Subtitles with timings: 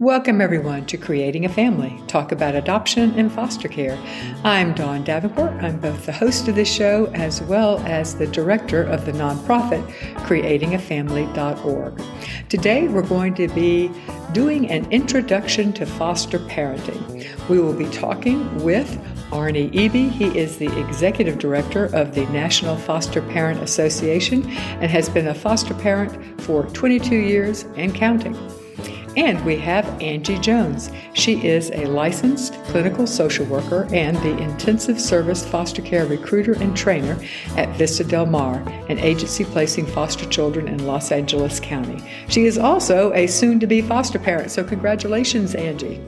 [0.00, 3.96] Welcome, everyone, to Creating a Family, talk about adoption and foster care.
[4.42, 5.52] I'm Dawn Davenport.
[5.62, 9.86] I'm both the host of this show as well as the director of the nonprofit
[10.26, 12.02] creatingafamily.org.
[12.48, 13.88] Today, we're going to be
[14.32, 17.48] doing an introduction to foster parenting.
[17.48, 18.98] We will be talking with
[19.30, 20.10] Arnie Eby.
[20.10, 24.44] He is the executive director of the National Foster Parent Association
[24.80, 28.36] and has been a foster parent for 22 years and counting.
[29.16, 30.90] And we have Angie Jones.
[31.12, 36.76] She is a licensed clinical social worker and the intensive service foster care recruiter and
[36.76, 37.18] trainer
[37.56, 38.56] at Vista Del Mar,
[38.88, 42.02] an agency placing foster children in Los Angeles County.
[42.28, 44.50] She is also a soon to be foster parent.
[44.50, 46.00] So, congratulations, Angie.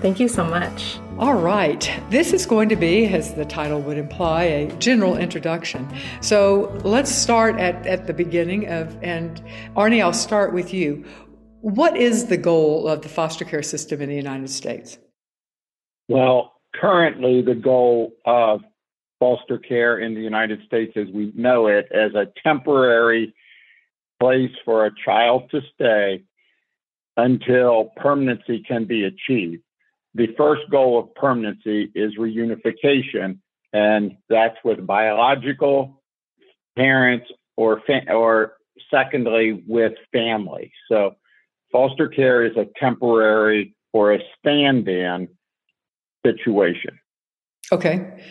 [0.00, 0.98] Thank you so much.
[1.18, 1.92] All right.
[2.08, 5.86] This is going to be, as the title would imply, a general introduction.
[6.22, 9.42] So let's start at, at the beginning of, and
[9.76, 11.04] Arnie, I'll start with you.
[11.60, 14.98] What is the goal of the foster care system in the United States?
[16.08, 18.62] Well, currently, the goal of
[19.18, 23.34] foster care in the United States as we know it as a temporary
[24.18, 26.24] place for a child to stay
[27.16, 29.62] until permanency can be achieved.
[30.14, 33.38] The first goal of permanency is reunification,
[33.72, 36.02] and that's with biological
[36.76, 38.54] parents or fa- or
[38.90, 40.72] secondly with family.
[40.88, 41.16] So
[41.72, 45.28] Foster care is a temporary or a stand in
[46.24, 46.98] situation.
[47.72, 48.22] Okay.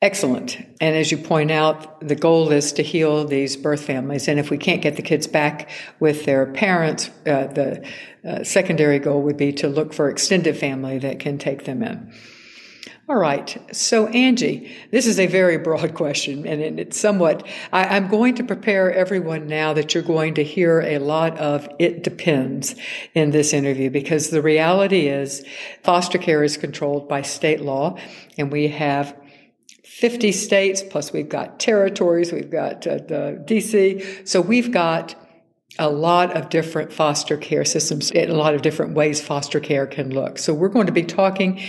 [0.00, 0.58] Excellent.
[0.80, 4.28] And as you point out, the goal is to heal these birth families.
[4.28, 7.84] And if we can't get the kids back with their parents, uh, the
[8.24, 12.12] uh, secondary goal would be to look for extended family that can take them in.
[13.08, 13.56] All right.
[13.74, 18.44] So, Angie, this is a very broad question, and it's somewhat, I, am going to
[18.44, 22.74] prepare everyone now that you're going to hear a lot of it depends
[23.14, 25.42] in this interview because the reality is
[25.82, 27.96] foster care is controlled by state law,
[28.36, 29.16] and we have
[29.84, 34.28] 50 states, plus we've got territories, we've got uh, the DC.
[34.28, 35.14] So, we've got
[35.78, 39.86] a lot of different foster care systems, and a lot of different ways foster care
[39.86, 40.38] can look.
[40.38, 41.60] So we're going to be talking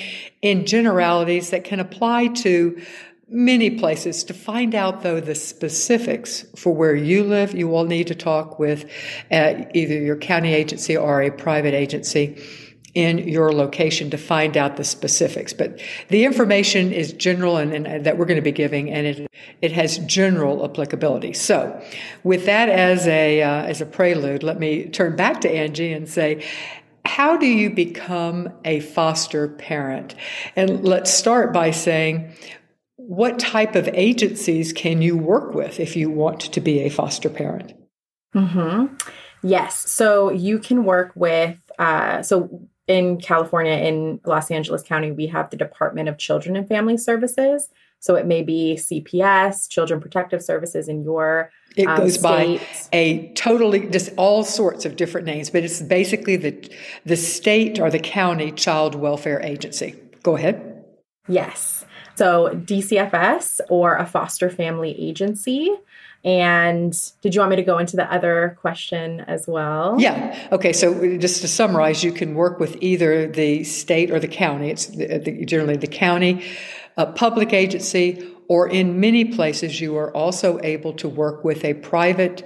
[0.41, 2.81] in generalities that can apply to
[3.27, 4.23] many places.
[4.23, 8.57] To find out though the specifics for where you live, you will need to talk
[8.57, 8.89] with
[9.31, 12.41] uh, either your county agency or a private agency
[12.95, 15.53] in your location to find out the specifics.
[15.53, 15.79] But
[16.09, 19.71] the information is general and, and, that we're going to be giving, and it it
[19.71, 21.33] has general applicability.
[21.33, 21.81] So,
[22.23, 26.07] with that as a uh, as a prelude, let me turn back to Angie and
[26.07, 26.45] say.
[27.05, 30.15] How do you become a foster parent?
[30.55, 32.31] And let's start by saying,
[32.97, 37.29] what type of agencies can you work with if you want to be a foster
[37.29, 37.73] parent?
[38.35, 38.95] Mm-hmm.
[39.41, 39.89] Yes.
[39.91, 45.51] So you can work with, uh, so in California, in Los Angeles County, we have
[45.51, 47.69] the Department of Children and Family Services.
[47.99, 52.59] So it may be CPS, Children Protective Services in your it um, goes by
[52.91, 56.67] a totally just all sorts of different names, but it's basically the
[57.05, 59.93] the state or the county child welfare agency.
[60.23, 60.68] Go ahead.
[61.29, 61.85] Yes.
[62.15, 65.73] So DCFS or a foster family agency.
[66.25, 69.95] And did you want me to go into the other question as well?
[69.97, 70.49] Yeah.
[70.51, 70.73] Okay.
[70.73, 74.69] So just to summarize, you can work with either the state or the county.
[74.69, 76.43] It's the, uh, the, generally the county,
[76.97, 81.75] a public agency, or in many places, you are also able to work with a
[81.75, 82.45] private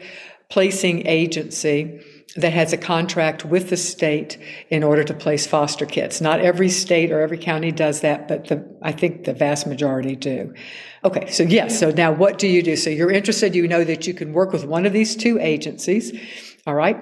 [0.49, 1.99] placing agency
[2.35, 4.39] that has a contract with the state
[4.69, 6.19] in order to place foster kids.
[6.19, 10.15] Not every state or every county does that, but the, I think the vast majority
[10.15, 10.53] do.
[11.05, 12.75] Okay, so yes, so now what do you do?
[12.75, 16.11] So you're interested, you know that you can work with one of these two agencies,
[16.65, 16.97] all right?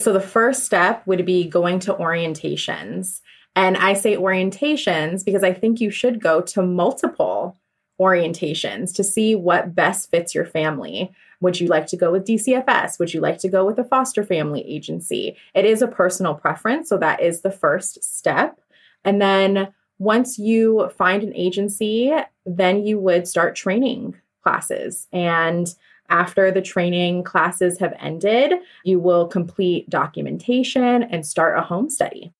[0.00, 3.20] So the first step would be going to orientations.
[3.56, 7.56] And I say orientations because I think you should go to multiple
[8.00, 11.12] orientations to see what best fits your family.
[11.40, 12.98] Would you like to go with DCFS?
[12.98, 15.36] Would you like to go with a foster family agency?
[15.54, 16.88] It is a personal preference.
[16.88, 18.60] So that is the first step.
[19.04, 22.12] And then once you find an agency,
[22.46, 25.06] then you would start training classes.
[25.12, 25.74] And
[26.08, 28.54] after the training classes have ended,
[28.84, 32.32] you will complete documentation and start a home study.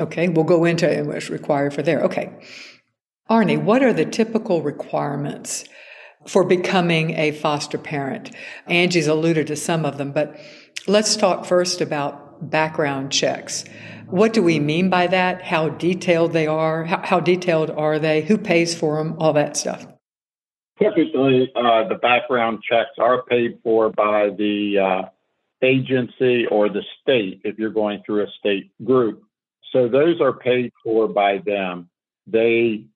[0.00, 2.00] Okay, we'll go into what's required for there.
[2.02, 2.30] Okay.
[3.28, 5.64] Arnie, what are the typical requirements
[6.26, 8.30] for becoming a foster parent.
[8.66, 10.38] Angie's alluded to some of them, but
[10.86, 13.64] let's talk first about background checks.
[14.06, 15.42] What do we mean by that?
[15.42, 16.84] How detailed they are?
[16.84, 18.22] How, how detailed are they?
[18.22, 19.16] Who pays for them?
[19.18, 19.86] All that stuff.
[20.78, 25.08] Typically, uh, the background checks are paid for by the uh,
[25.62, 29.22] agency or the state if you're going through a state group.
[29.72, 31.90] So those are paid for by them.
[32.26, 32.86] They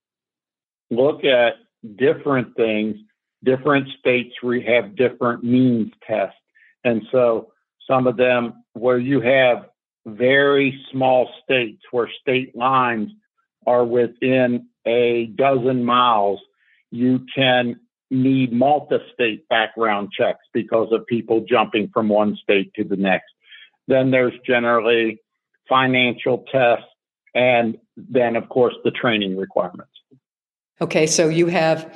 [0.91, 1.55] look at
[1.97, 2.97] different things.
[3.45, 6.37] Different states have different means tests.
[6.85, 7.53] And so
[7.89, 9.67] some of them where you have
[10.07, 13.11] very small states where state lines
[13.67, 16.41] are within a dozen miles,
[16.91, 17.79] you can
[18.11, 23.33] need multi-state background checks because of people jumping from one state to the next.
[23.89, 25.21] Then there's generally
[25.69, 26.85] financial tests
[27.35, 29.93] and then of course the training requirements.
[30.81, 31.95] Okay, so you have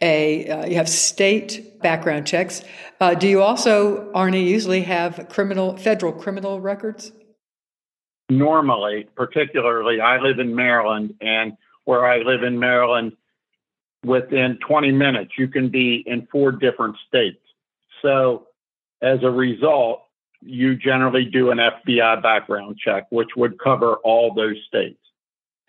[0.00, 2.62] a uh, you have state background checks.
[3.00, 7.12] Uh, do you also, Arnie, usually have criminal federal criminal records?
[8.30, 13.12] Normally, particularly, I live in Maryland, and where I live in Maryland,
[14.04, 17.40] within 20 minutes, you can be in four different states.
[18.02, 18.48] So,
[19.00, 20.02] as a result,
[20.40, 24.98] you generally do an FBI background check, which would cover all those states.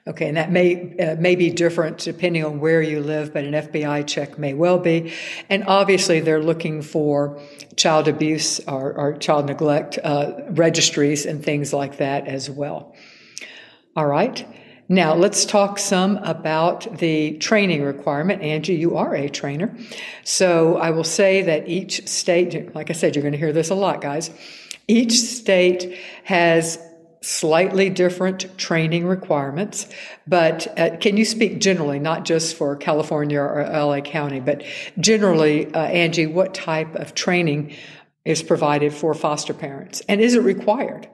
[0.08, 3.52] Okay, and that may uh, may be different depending on where you live, but an
[3.52, 5.14] FBI check may well be.
[5.50, 7.40] And obviously, they're looking for
[7.76, 12.96] child abuse or, or child neglect uh, registries and things like that as well.
[13.96, 14.46] All right.
[14.92, 18.42] Now, let's talk some about the training requirement.
[18.42, 19.76] Angie, you are a trainer.
[20.24, 23.70] So I will say that each state, like I said, you're going to hear this
[23.70, 24.32] a lot, guys.
[24.88, 26.80] Each state has
[27.22, 29.88] slightly different training requirements,
[30.26, 34.64] but uh, can you speak generally, not just for California or LA County, but
[35.00, 37.76] generally, uh, Angie, what type of training
[38.26, 41.10] is provided for foster parents and is it required?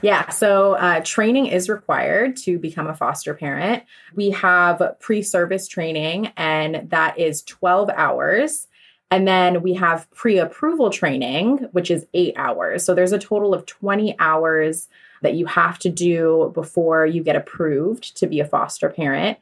[0.00, 3.84] Yeah, so uh, training is required to become a foster parent.
[4.14, 8.66] We have pre service training, and that is 12 hours.
[9.10, 12.84] And then we have pre approval training, which is eight hours.
[12.84, 14.88] So there's a total of 20 hours
[15.22, 19.38] that you have to do before you get approved to be a foster parent.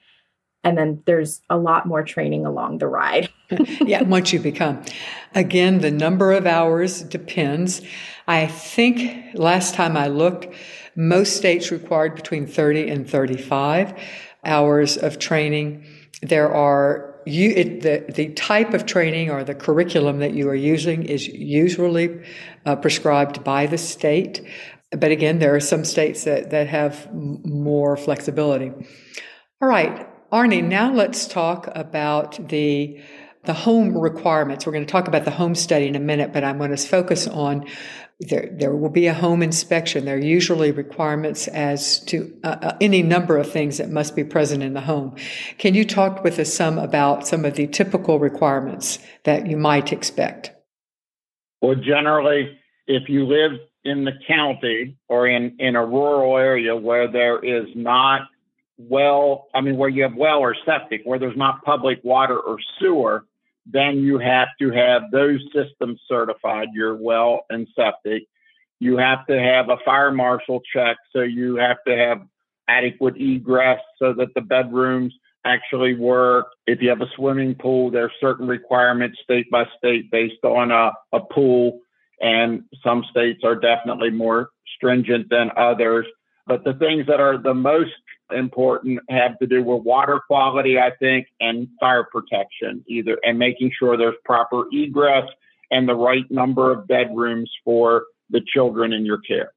[0.62, 3.31] And then there's a lot more training along the ride.
[3.81, 4.82] yeah, once you become.
[5.35, 7.81] Again, the number of hours depends.
[8.29, 10.49] I think last time I looked,
[10.94, 13.99] most states required between 30 and 35
[14.44, 15.87] hours of training.
[16.23, 20.55] There are you, it, the, the type of training or the curriculum that you are
[20.55, 22.25] using is usually
[22.65, 24.43] uh, prescribed by the state.
[24.91, 28.73] But again, there are some states that, that have more flexibility.
[29.63, 33.01] All right, Arnie, now let's talk about the
[33.45, 34.67] the home requirements.
[34.67, 36.77] We're going to talk about the home study in a minute, but I'm going to
[36.77, 37.65] focus on
[38.21, 40.05] there, there will be a home inspection.
[40.05, 44.25] There are usually requirements as to uh, uh, any number of things that must be
[44.25, 45.17] present in the home.
[45.57, 49.91] Can you talk with us some about some of the typical requirements that you might
[49.91, 50.53] expect?
[51.63, 53.53] Well, generally, if you live
[53.85, 58.23] in the county or in, in a rural area where there is not
[58.88, 62.59] well, I mean, where you have well or septic, where there's not public water or
[62.79, 63.27] sewer,
[63.67, 68.25] then you have to have those systems certified, your well and septic.
[68.79, 72.23] You have to have a fire marshal check, so you have to have
[72.69, 75.12] adequate egress so that the bedrooms
[75.44, 76.47] actually work.
[76.67, 80.71] If you have a swimming pool, there are certain requirements state by state based on
[80.71, 81.81] a, a pool,
[82.21, 86.07] and some states are definitely more stringent than others.
[86.47, 87.93] But the things that are the most
[88.33, 93.73] important have to do with water quality, I think, and fire protection, either, and making
[93.79, 95.29] sure there's proper egress
[95.71, 99.53] and the right number of bedrooms for the children in your care.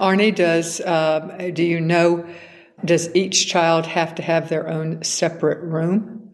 [0.00, 2.26] Arnie, does uh, do you know?
[2.84, 6.25] Does each child have to have their own separate room?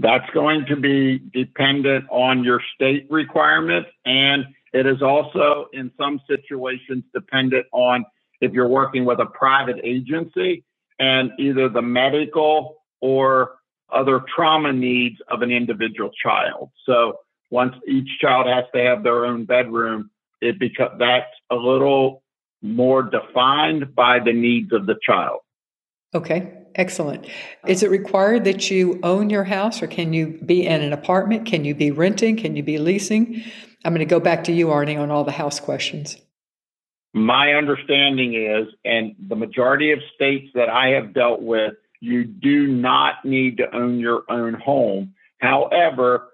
[0.00, 6.20] That's going to be dependent on your state requirement, and it is also in some
[6.26, 8.06] situations dependent on
[8.40, 10.64] if you're working with a private agency
[10.98, 13.56] and either the medical or
[13.92, 16.70] other trauma needs of an individual child.
[16.86, 17.18] So
[17.50, 22.22] once each child has to have their own bedroom, it becomes that's a little
[22.62, 25.40] more defined by the needs of the child.
[26.12, 27.26] Okay, excellent.
[27.66, 31.46] Is it required that you own your house or can you be in an apartment?
[31.46, 32.36] Can you be renting?
[32.36, 33.44] Can you be leasing?
[33.84, 36.16] I'm going to go back to you, Arnie, on all the house questions.
[37.12, 42.66] My understanding is, and the majority of states that I have dealt with, you do
[42.66, 45.14] not need to own your own home.
[45.38, 46.28] However,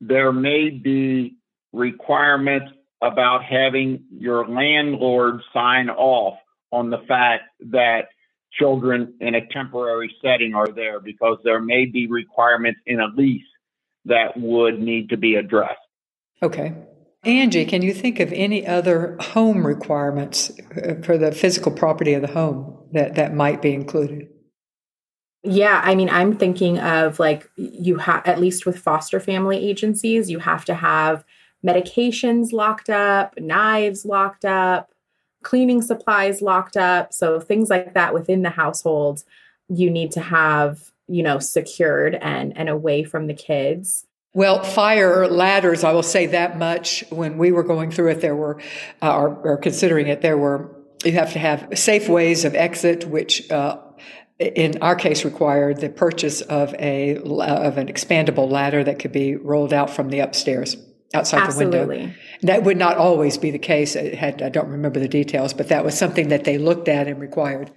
[0.00, 1.36] there may be
[1.72, 2.72] requirements
[3.02, 6.38] about having your landlord sign off
[6.72, 8.08] on the fact that
[8.52, 13.42] children in a temporary setting are there because there may be requirements in a lease
[14.04, 15.78] that would need to be addressed.
[16.42, 16.74] Okay.
[17.24, 22.22] Angie, can you think of any other home requirements uh, for the physical property of
[22.22, 24.28] the home that, that might be included?
[25.42, 30.30] Yeah, I mean, I'm thinking of like you have, at least with foster family agencies,
[30.30, 31.24] you have to have
[31.66, 34.90] medications locked up, knives locked up,
[35.42, 37.12] cleaning supplies locked up.
[37.12, 39.24] So things like that within the household,
[39.68, 44.06] you need to have, you know, secured and, and away from the kids.
[44.34, 47.02] Well, fire ladders, I will say that much.
[47.10, 48.60] When we were going through it, there were,
[49.02, 53.06] uh, or, or, considering it, there were, you have to have safe ways of exit,
[53.06, 53.78] which, uh,
[54.38, 59.34] in our case required the purchase of a of an expandable ladder that could be
[59.34, 60.76] rolled out from the upstairs
[61.14, 61.78] outside Absolutely.
[61.78, 62.14] the window.
[62.42, 63.96] That would not always be the case.
[63.96, 67.08] It had I don't remember the details, but that was something that they looked at
[67.08, 67.70] and required.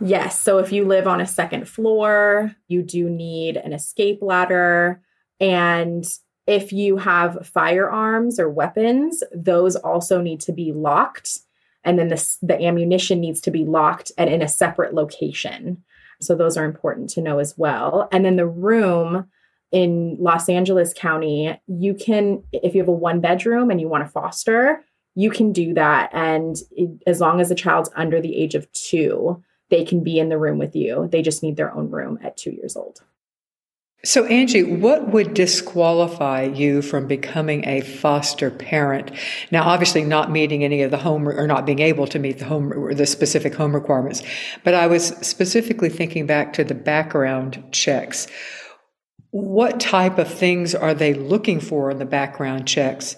[0.00, 5.02] Yes, so if you live on a second floor, you do need an escape ladder
[5.40, 6.04] and
[6.48, 11.40] if you have firearms or weapons, those also need to be locked.
[11.84, 15.84] And then the, the ammunition needs to be locked and in a separate location.
[16.22, 18.08] So those are important to know as well.
[18.10, 19.28] And then the room
[19.70, 24.04] in Los Angeles County, you can, if you have a one bedroom and you want
[24.04, 24.84] to foster,
[25.14, 26.10] you can do that.
[26.12, 30.18] And it, as long as the child's under the age of two, they can be
[30.18, 31.08] in the room with you.
[31.10, 33.02] They just need their own room at two years old.
[34.04, 39.10] So, Angie, what would disqualify you from becoming a foster parent?
[39.50, 42.44] Now, obviously, not meeting any of the home or not being able to meet the
[42.44, 44.22] home or the specific home requirements,
[44.62, 48.28] but I was specifically thinking back to the background checks.
[49.30, 53.16] What type of things are they looking for in the background checks?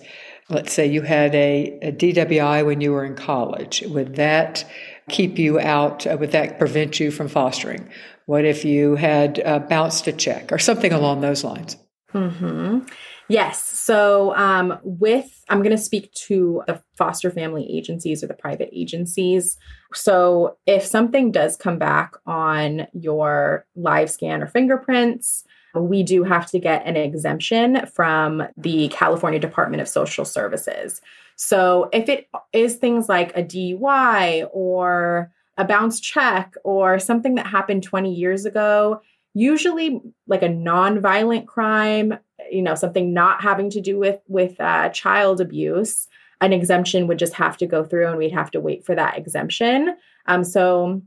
[0.48, 3.82] Let's say you had a, a DWI when you were in college.
[3.86, 4.64] Would that
[5.08, 6.06] keep you out?
[6.06, 7.88] Would that prevent you from fostering?
[8.26, 11.76] What if you had uh, bounced a check or something along those lines?
[12.12, 12.80] Mm-hmm.
[13.28, 13.64] Yes.
[13.64, 18.70] So, um, with, I'm going to speak to the foster family agencies or the private
[18.72, 19.56] agencies.
[19.94, 26.46] So, if something does come back on your live scan or fingerprints, we do have
[26.50, 31.00] to get an exemption from the California Department of Social Services.
[31.36, 37.46] So, if it is things like a DUI or a bounce check or something that
[37.46, 39.00] happened 20 years ago,
[39.34, 42.18] usually like a non-violent crime,
[42.50, 46.08] you know, something not having to do with with uh, child abuse,
[46.40, 49.16] an exemption would just have to go through, and we'd have to wait for that
[49.16, 49.96] exemption.
[50.26, 51.00] Um, so,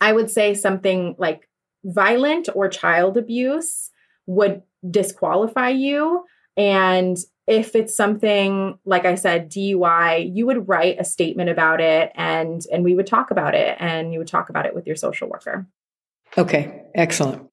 [0.00, 1.48] I would say something like
[1.84, 3.90] violent or child abuse
[4.26, 6.24] would disqualify you,
[6.56, 7.16] and
[7.46, 12.62] if it's something like i said dui you would write a statement about it and
[12.72, 15.28] and we would talk about it and you would talk about it with your social
[15.28, 15.66] worker.
[16.36, 17.48] Okay excellent.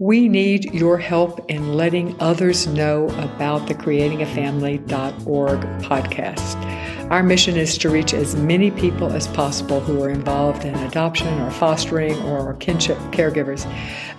[0.00, 6.93] We need your help in letting others know about the creatingafamily.org podcast.
[7.10, 11.38] Our mission is to reach as many people as possible who are involved in adoption
[11.42, 13.66] or fostering or kinship caregivers.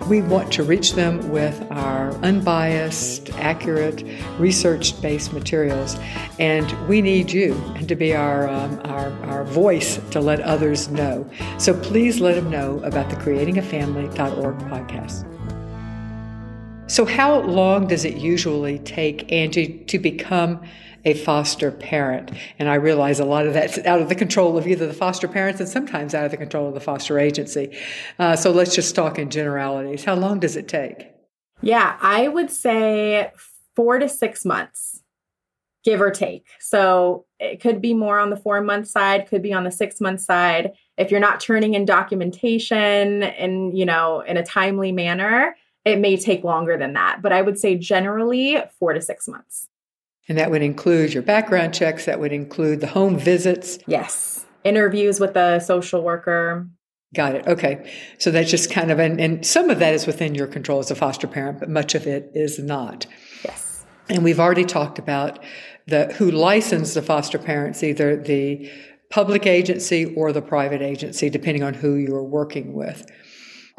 [0.06, 4.04] We want to reach them with our unbiased, accurate,
[4.38, 5.96] research based materials.
[6.38, 11.28] And we need you to be our, um, our, our voice to let others know.
[11.58, 15.32] So please let them know about the creatingafamily.org podcast.
[16.88, 20.62] So, how long does it usually take, Angie, to become
[21.06, 22.30] a foster parent?
[22.58, 25.26] And I realize a lot of that's out of the control of either the foster
[25.26, 27.74] parents and sometimes out of the control of the foster agency.
[28.18, 30.04] Uh, so, let's just talk in generalities.
[30.04, 31.10] How long does it take?
[31.62, 33.32] Yeah, I would say
[33.74, 35.02] four to six months,
[35.84, 36.46] give or take.
[36.60, 40.00] So, it could be more on the four month side, could be on the six
[40.00, 40.72] month side.
[40.98, 45.54] If you're not turning in documentation and, you know, in a timely manner,
[45.86, 49.68] it may take longer than that, but I would say generally four to six months.
[50.28, 53.78] And that would include your background checks, that would include the home visits.
[53.86, 54.44] Yes.
[54.64, 56.68] Interviews with a social worker.
[57.14, 57.46] Got it.
[57.46, 57.92] Okay.
[58.18, 60.90] So that's just kind of, and, and some of that is within your control as
[60.90, 63.06] a foster parent, but much of it is not.
[63.44, 63.86] Yes.
[64.08, 65.38] And we've already talked about
[65.86, 68.70] the who license the foster parents, either the
[69.10, 73.06] public agency or the private agency, depending on who you're working with.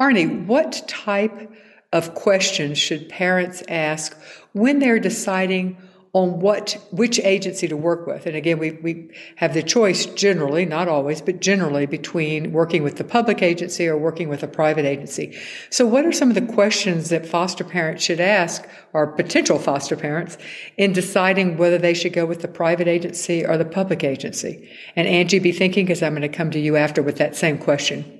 [0.00, 1.52] Arnie, what type
[1.92, 4.16] of questions should parents ask
[4.52, 5.76] when they're deciding
[6.12, 8.26] on what which agency to work with.
[8.26, 12.96] And again we, we have the choice generally not always but generally between working with
[12.96, 15.36] the public agency or working with a private agency.
[15.70, 19.96] So what are some of the questions that foster parents should ask or potential foster
[19.96, 20.38] parents
[20.76, 24.68] in deciding whether they should go with the private agency or the public agency?
[24.96, 27.58] And angie be thinking because i'm going to come to you after with that same
[27.58, 28.18] question.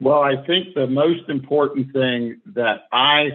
[0.00, 3.28] Well, I think the most important thing that I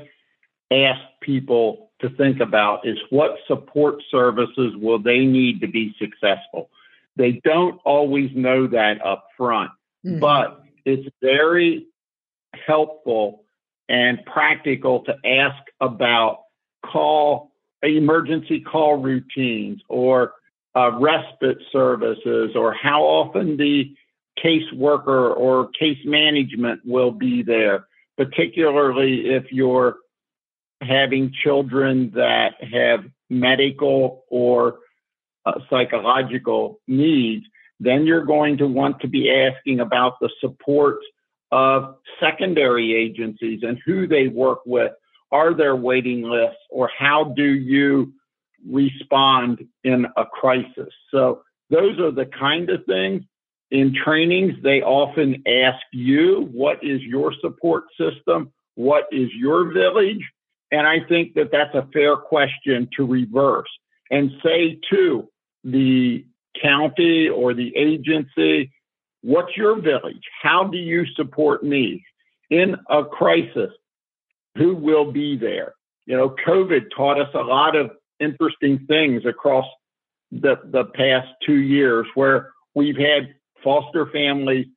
[0.71, 6.69] ask people to think about is what support services will they need to be successful.
[7.15, 9.71] They don't always know that up front,
[10.05, 10.19] mm-hmm.
[10.19, 11.87] but it's very
[12.65, 13.43] helpful
[13.89, 16.43] and practical to ask about
[16.85, 17.51] call
[17.83, 20.33] emergency call routines or
[20.75, 23.93] uh, respite services or how often the
[24.43, 29.97] caseworker or case management will be there, particularly if you're
[30.81, 34.79] having children that have medical or
[35.45, 37.45] uh, psychological needs,
[37.79, 40.99] then you're going to want to be asking about the support
[41.51, 44.91] of secondary agencies and who they work with.
[45.31, 48.13] Are there waiting lists or how do you
[48.69, 50.93] respond in a crisis?
[51.09, 53.23] So those are the kind of things
[53.71, 58.51] in trainings, they often ask you, what is your support system?
[58.75, 60.21] What is your village?
[60.71, 63.69] And I think that that's a fair question to reverse
[64.09, 65.27] and say to
[65.63, 66.25] the
[66.61, 68.71] county or the agency,
[69.21, 70.23] what's your village?
[70.41, 72.03] How do you support me
[72.49, 73.71] in a crisis?
[74.57, 75.73] Who will be there?
[76.05, 79.65] You know, COVID taught us a lot of interesting things across
[80.31, 84.67] the, the past two years where we've had foster families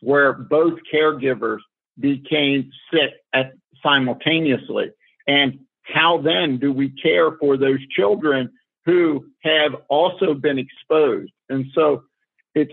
[0.00, 1.58] where both caregivers
[1.98, 4.90] became sick at, simultaneously.
[5.26, 8.50] And how then do we care for those children
[8.84, 11.32] who have also been exposed?
[11.48, 12.04] And so
[12.54, 12.72] it's,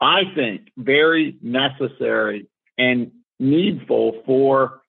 [0.00, 2.46] I think, very necessary
[2.78, 4.82] and needful for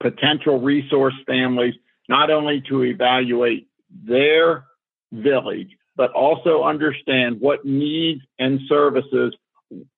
[0.00, 1.74] potential resource families
[2.08, 4.64] not only to evaluate their
[5.12, 9.34] village, but also understand what needs and services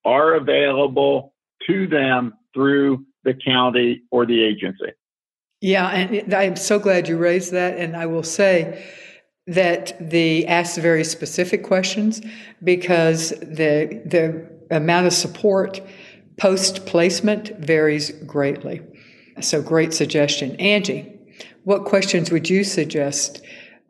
[0.05, 1.35] are available
[1.67, 4.93] to them through the county or the agency.
[5.61, 7.79] Yeah, and I'm so glad you raised that.
[7.79, 8.85] And I will say
[9.49, 12.21] that the ask very specific questions
[12.63, 15.81] because the the amount of support
[16.39, 18.83] post placement varies greatly.
[19.41, 21.15] So great suggestion, Angie.
[21.65, 23.43] What questions would you suggest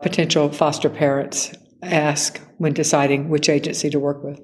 [0.03, 4.41] potential foster parents ask when deciding which agency to work with?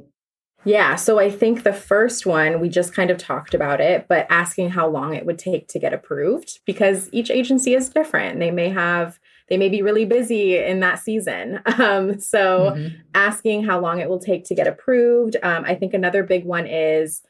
[0.65, 4.27] Yeah, so I think the first one, we just kind of talked about it, but
[4.31, 8.39] asking how long it would take to get approved because each agency is different.
[8.39, 11.61] They may have, they may be really busy in that season.
[11.75, 12.97] Um, so mm-hmm.
[13.15, 15.37] asking how long it will take to get approved.
[15.43, 17.23] Um, I think another big one is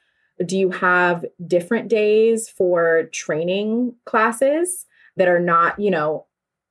[0.44, 6.26] do you have different days for training classes that are not, you know,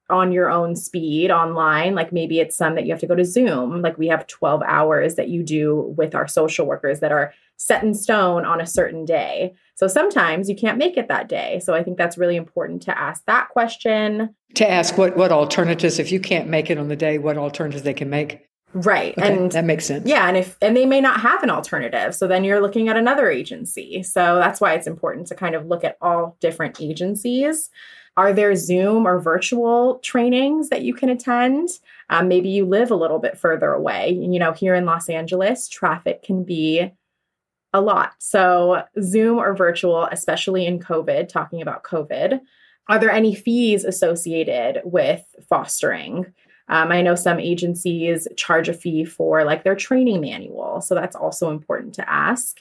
[0.10, 1.96] on your own speed online.
[1.96, 3.82] Like maybe it's some that you have to go to Zoom.
[3.82, 7.84] Like we have 12 hours that you do with our social workers that are set
[7.84, 9.54] in stone on a certain day.
[9.76, 11.60] So sometimes you can't make it that day.
[11.64, 14.36] So I think that's really important to ask that question.
[14.56, 17.84] To ask what what alternatives if you can't make it on the day, what alternatives
[17.84, 18.48] they can make.
[18.74, 19.16] Right.
[19.18, 20.08] Okay, and that makes sense.
[20.08, 20.28] Yeah.
[20.28, 22.16] And if, and they may not have an alternative.
[22.16, 24.02] So then you're looking at another agency.
[24.02, 27.70] So that's why it's important to kind of look at all different agencies.
[28.16, 31.70] Are there Zoom or virtual trainings that you can attend?
[32.10, 34.12] Um, maybe you live a little bit further away.
[34.12, 36.92] You know, here in Los Angeles, traffic can be
[37.74, 38.14] a lot.
[38.20, 42.40] So, Zoom or virtual, especially in COVID, talking about COVID,
[42.88, 46.34] are there any fees associated with fostering?
[46.70, 50.82] Um, I know some agencies charge a fee for like their training manual.
[50.82, 52.60] So, that's also important to ask.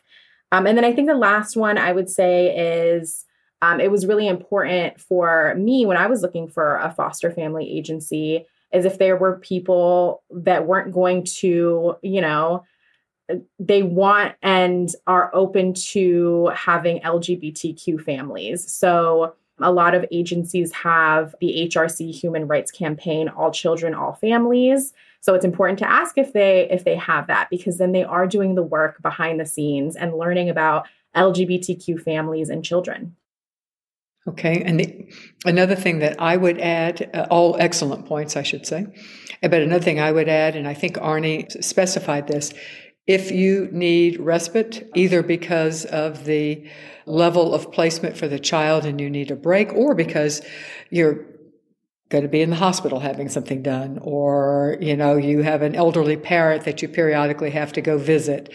[0.50, 3.26] Um, and then I think the last one I would say is
[3.62, 7.70] um, it was really important for me when I was looking for a foster family
[7.78, 12.64] agency, is if there were people that weren't going to, you know,
[13.60, 18.70] they want and are open to having LGBTQ families.
[18.70, 24.92] So a lot of agencies have the HRC Human Rights Campaign, All Children, All Families.
[25.20, 28.26] So it's important to ask if they if they have that because then they are
[28.26, 33.14] doing the work behind the scenes and learning about LGBTQ families and children.
[34.28, 35.12] Okay, and the,
[35.44, 38.86] another thing that I would add, uh, all excellent points, I should say,
[39.42, 42.54] but another thing I would add, and I think Arnie specified this,
[43.08, 46.68] if you need respite, either because of the
[47.04, 50.40] level of placement for the child and you need a break, or because
[50.90, 51.26] you're
[52.12, 55.74] going to be in the hospital having something done, or, you know, you have an
[55.74, 58.52] elderly parent that you periodically have to go visit.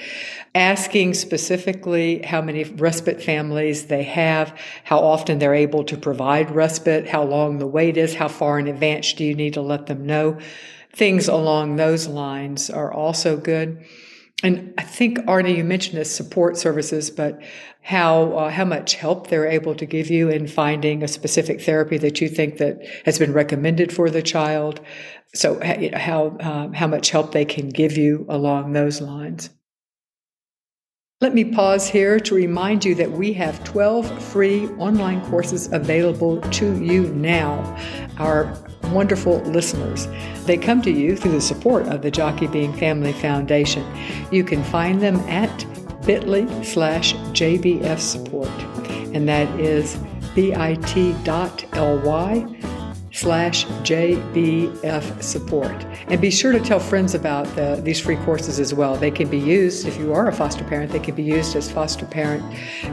[0.53, 7.07] Asking specifically how many respite families they have, how often they're able to provide respite,
[7.07, 10.05] how long the wait is, how far in advance do you need to let them
[10.05, 10.37] know.
[10.93, 13.83] Things along those lines are also good.
[14.43, 17.41] And I think Arnie, you mentioned the support services, but
[17.87, 21.97] how uh, how much help they're able to give you in finding a specific therapy
[21.97, 24.81] that you think that has been recommended for the child.
[25.33, 25.57] So
[25.95, 29.51] how uh, how much help they can give you along those lines.
[31.21, 36.41] Let me pause here to remind you that we have 12 free online courses available
[36.41, 37.63] to you now,
[38.17, 38.53] our
[38.91, 40.07] wonderful listeners.
[40.45, 43.83] They come to you through the support of the Jockey Being Family Foundation.
[44.29, 45.65] You can find them at
[46.07, 48.49] bit.ly slash JBF support,
[49.13, 49.97] and that is
[50.33, 50.77] bit.ly
[53.11, 55.85] slash JBF support.
[56.07, 58.95] And be sure to tell friends about the, these free courses as well.
[58.95, 61.69] They can be used, if you are a foster parent, they can be used as
[61.69, 62.43] foster parent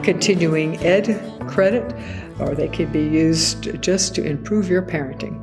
[0.03, 1.95] continuing ed credit,
[2.41, 5.41] or they can be used just to improve your parenting.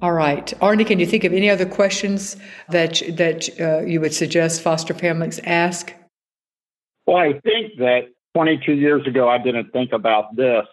[0.00, 2.36] All right, Arnie, can you think of any other questions
[2.68, 5.92] that that uh, you would suggest foster families ask?
[7.08, 10.66] Well, I think that 22 years ago I didn't think about this,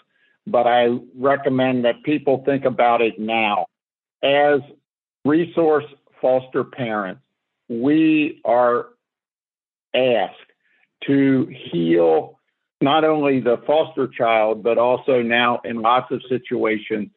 [0.45, 3.67] but I recommend that people think about it now.
[4.21, 4.59] As
[5.23, 5.85] resource
[6.19, 7.21] foster parents,
[7.69, 8.87] we are
[9.93, 10.35] asked
[11.07, 12.37] to heal
[12.81, 17.11] not only the foster child, but also now in lots of situations,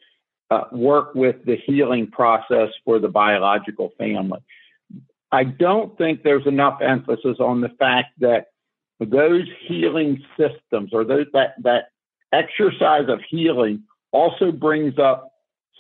[0.52, 4.38] uh, work with the healing process for the biological family.
[5.32, 8.50] I don't think there's enough emphasis on the fact that
[9.00, 11.90] those healing systems or those, that, that
[12.32, 15.32] exercise of healing also brings up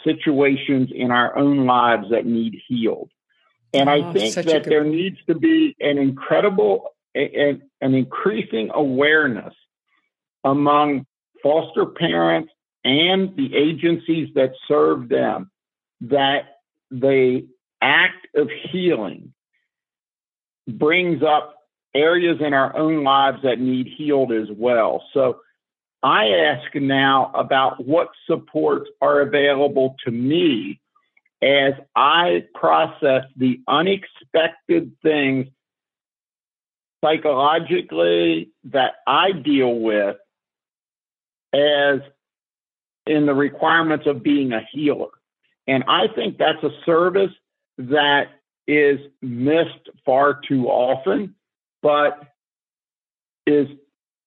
[0.04, 3.10] situations in our own lives that need healed.
[3.74, 9.54] And oh, I think that there needs to be an incredible, an, an increasing awareness
[10.44, 11.06] among
[11.42, 12.52] foster parents
[12.84, 15.50] and the agencies that serve them
[16.00, 16.58] that
[16.90, 17.46] the
[17.82, 19.34] act of healing
[20.66, 21.57] brings up
[21.98, 25.04] areas in our own lives that need healed as well.
[25.12, 25.40] So
[26.02, 30.80] I ask now about what supports are available to me
[31.42, 35.46] as I process the unexpected things
[37.04, 40.16] psychologically that I deal with
[41.52, 42.00] as
[43.06, 45.08] in the requirements of being a healer.
[45.66, 47.30] And I think that's a service
[47.78, 48.28] that
[48.66, 51.34] is missed far too often,
[51.82, 52.20] but
[53.46, 53.68] is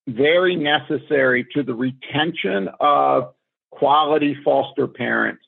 [0.08, 3.34] very necessary to the retention of
[3.70, 5.42] quality foster parents.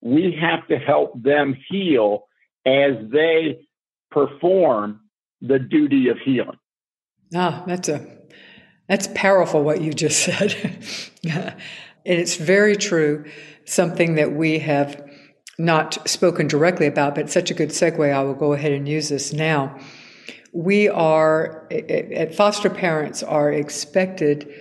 [0.00, 2.24] We have to help them heal
[2.66, 3.66] as they
[4.10, 5.00] perform
[5.40, 6.58] the duty of healing.
[7.34, 8.18] Ah, that's a
[8.88, 10.54] that's powerful what you just said.
[12.08, 13.26] And it's very true,
[13.66, 15.06] something that we have
[15.58, 18.12] not spoken directly about, but such a good segue.
[18.12, 19.78] I will go ahead and use this now.
[20.52, 24.52] We are, at foster parents, are expected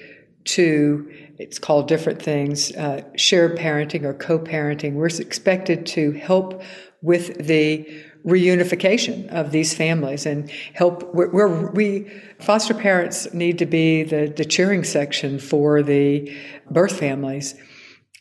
[0.45, 4.93] to, it's called different things, uh, shared parenting or co parenting.
[4.93, 6.61] We're expected to help
[7.01, 7.87] with the
[8.25, 14.43] reunification of these families and help where, we foster parents need to be the, the
[14.43, 16.35] cheering section for the
[16.69, 17.55] birth families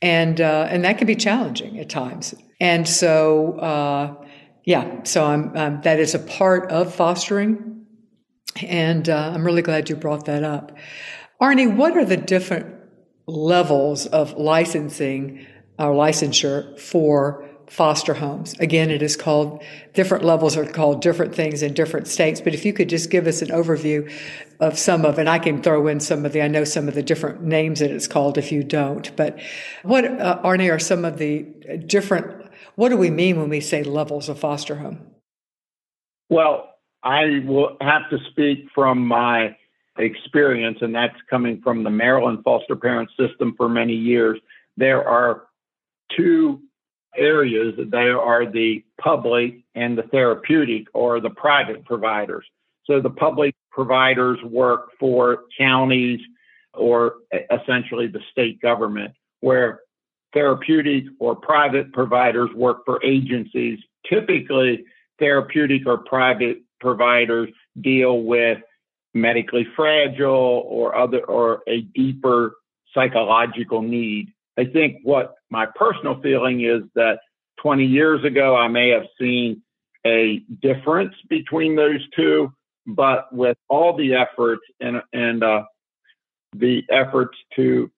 [0.03, 4.15] and uh, and that can be challenging at times and so uh,
[4.67, 7.87] yeah so I'm, um, that is a part of fostering
[8.63, 10.77] and uh, I'm really glad you brought that up
[11.41, 12.75] Arnie what are the different
[13.27, 15.47] levels of licensing
[15.79, 18.55] or licensure for foster homes.
[18.61, 22.41] Again, it is called different levels are called different things in different states.
[22.41, 24.11] But if you could just give us an overview
[24.61, 26.95] of some of, and I can throw in some of the, I know some of
[26.95, 29.15] the different names that it's called if you don't.
[29.17, 29.41] But
[29.83, 31.43] what, uh, Arnie, are some of the
[31.87, 32.46] different,
[32.77, 35.01] what do we mean when we say levels of foster home?
[36.29, 39.57] Well, I will have to speak from my
[39.99, 44.39] experience, and that's coming from the Maryland foster parent system for many years.
[44.77, 45.45] There are
[46.17, 46.61] two
[47.17, 52.45] areas, they are the public and the therapeutic or the private providers.
[52.85, 56.21] So the public providers work for counties
[56.75, 57.15] or
[57.51, 59.81] essentially the state government, where
[60.37, 63.79] therapeutic or private providers work for agencies.
[64.07, 64.85] Typically,
[65.19, 67.49] therapeutic or private providers
[67.81, 68.59] deal with
[69.15, 72.57] medically fragile or other or a deeper
[72.93, 74.29] psychological need.
[74.59, 77.21] I think what my personal feeling is that
[77.63, 79.63] 20 years ago, I may have seen
[80.07, 82.53] a difference between those two,
[82.87, 85.63] but with all the efforts and, and uh,
[86.55, 87.91] the efforts to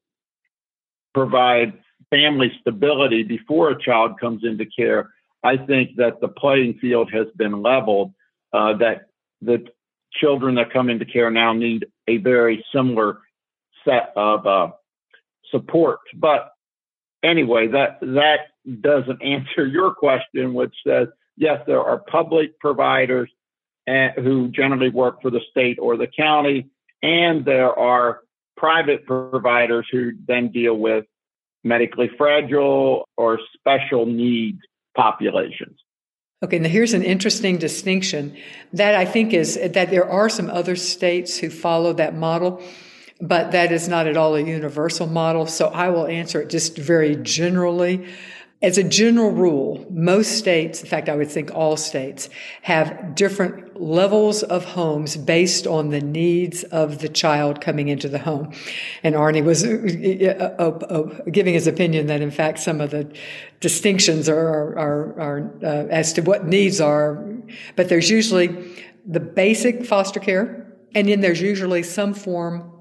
[1.12, 1.72] provide
[2.10, 5.10] family stability before a child comes into care,
[5.42, 8.12] I think that the playing field has been leveled,
[8.52, 9.08] uh, that
[9.40, 9.66] the
[10.12, 13.20] children that come into care now need a very similar
[13.84, 14.68] set of uh,
[15.50, 16.00] support.
[16.14, 16.50] But
[17.22, 18.38] anyway, that that
[18.80, 23.30] doesn't answer your question, which says yes, there are public providers
[23.86, 26.68] and, who generally work for the state or the county,
[27.02, 28.20] and there are
[28.56, 31.04] private providers who then deal with
[31.64, 34.58] medically fragile or special needs
[34.96, 35.78] populations.
[36.42, 38.36] Okay, now here's an interesting distinction
[38.72, 42.62] that I think is that there are some other states who follow that model,
[43.20, 45.46] but that is not at all a universal model.
[45.46, 48.06] So I will answer it just very generally.
[48.60, 52.28] As a general rule, most states, in fact, I would think all states,
[52.62, 58.18] have different levels of homes based on the needs of the child coming into the
[58.18, 58.52] home.
[59.04, 63.08] And Arnie was uh, uh, uh, giving his opinion that, in fact, some of the
[63.60, 67.24] distinctions are, are, are uh, as to what needs are,
[67.76, 68.48] but there's usually
[69.06, 70.66] the basic foster care,
[70.96, 72.72] and then there's usually some form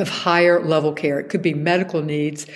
[0.00, 1.20] of higher level care.
[1.20, 2.46] It could be medical needs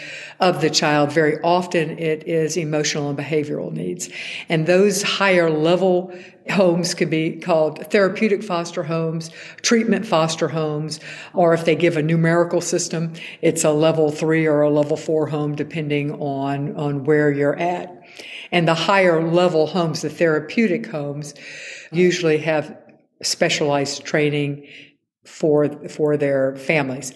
[0.40, 1.12] of the child.
[1.12, 4.08] Very often it is emotional and behavioral needs.
[4.48, 6.12] And those higher level
[6.50, 9.30] homes could be called therapeutic foster homes,
[9.62, 11.00] treatment foster homes,
[11.32, 15.26] or if they give a numerical system, it's a level three or a level four
[15.26, 17.90] home depending on, on where you're at.
[18.52, 21.34] And the higher level homes, the therapeutic homes,
[21.90, 22.76] usually have
[23.22, 24.66] specialized training
[25.24, 27.12] for for their families.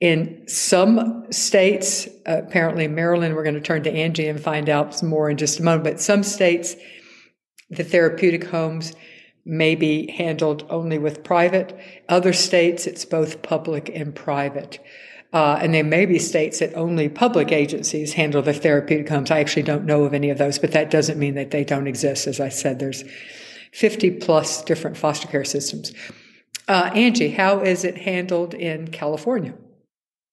[0.00, 5.08] In some states, apparently Maryland, we're going to turn to Angie and find out some
[5.08, 5.84] more in just a moment.
[5.84, 6.76] But some states,
[7.68, 8.94] the therapeutic homes
[9.44, 11.76] may be handled only with private.
[12.08, 14.78] Other states, it's both public and private.
[15.32, 19.30] Uh, and there may be states that only public agencies handle the therapeutic homes.
[19.30, 21.86] I actually don't know of any of those, but that doesn't mean that they don't
[21.86, 22.26] exist.
[22.26, 23.04] As I said, there's
[23.72, 25.92] 50 plus different foster care systems.
[26.68, 29.54] Uh, Angie, how is it handled in California?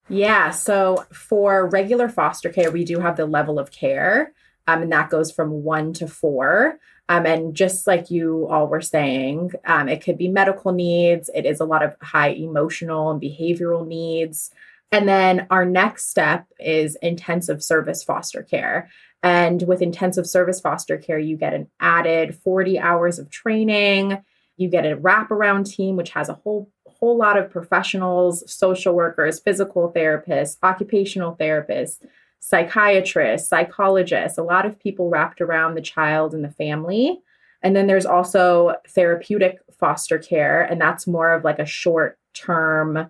[0.10, 4.34] Yeah, so for regular foster care, we do have the level of care,
[4.68, 6.78] um, and that goes from one to four.
[7.08, 11.46] Um, and just like you all were saying, um, it could be medical needs, it
[11.46, 14.52] is a lot of high emotional and behavioral needs.
[14.92, 18.90] And then our next step is intensive service foster care.
[19.24, 24.24] And with intensive service foster care, you get an added 40 hours of training
[24.58, 29.40] you get a wraparound team, which has a whole whole lot of professionals, social workers,
[29.40, 32.00] physical therapists, occupational therapists,
[32.40, 37.20] psychiatrists, psychologists, a lot of people wrapped around the child and the family.
[37.62, 43.10] And then there's also therapeutic foster care, and that's more of like a short term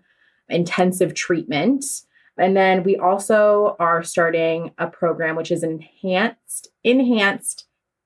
[0.50, 1.84] intensive treatment.
[2.38, 7.65] And then we also are starting a program which is enhanced enhanced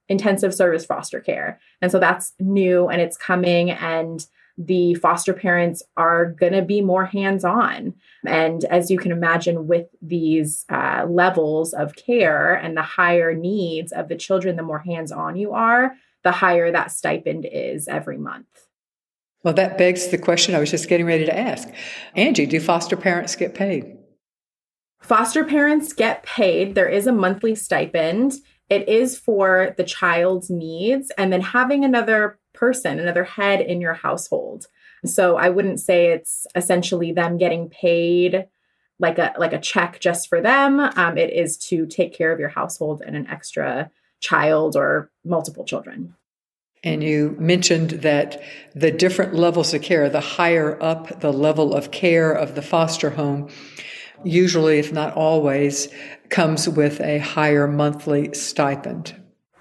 [0.09, 1.59] intensive service foster care.
[1.81, 4.25] And so that's new and it's coming and
[4.59, 7.93] the foster parents are going to be more hands on.
[8.25, 13.93] And as you can imagine, with these uh, levels of care and the higher needs
[13.93, 15.93] of the children, the more hands on you are,
[16.25, 18.47] the higher that stipend is every month.
[19.43, 21.69] Well, that begs the question I was just getting ready to ask.
[22.13, 23.97] Angie, do foster parents get paid?
[25.01, 26.75] Foster parents get paid.
[26.75, 28.33] There is a monthly stipend
[28.69, 33.95] it is for the child's needs and then having another person, another head in your
[33.95, 34.67] household.
[35.05, 38.47] So I wouldn't say it's essentially them getting paid
[38.99, 40.79] like a like a check just for them.
[40.79, 45.63] Um, it is to take care of your household and an extra child or multiple
[45.63, 46.15] children.
[46.83, 48.41] And you mentioned that
[48.73, 53.09] the different levels of care, the higher up the level of care of the foster
[53.09, 53.49] home,
[54.23, 55.89] usually, if not always,
[56.29, 59.15] comes with a higher monthly stipend.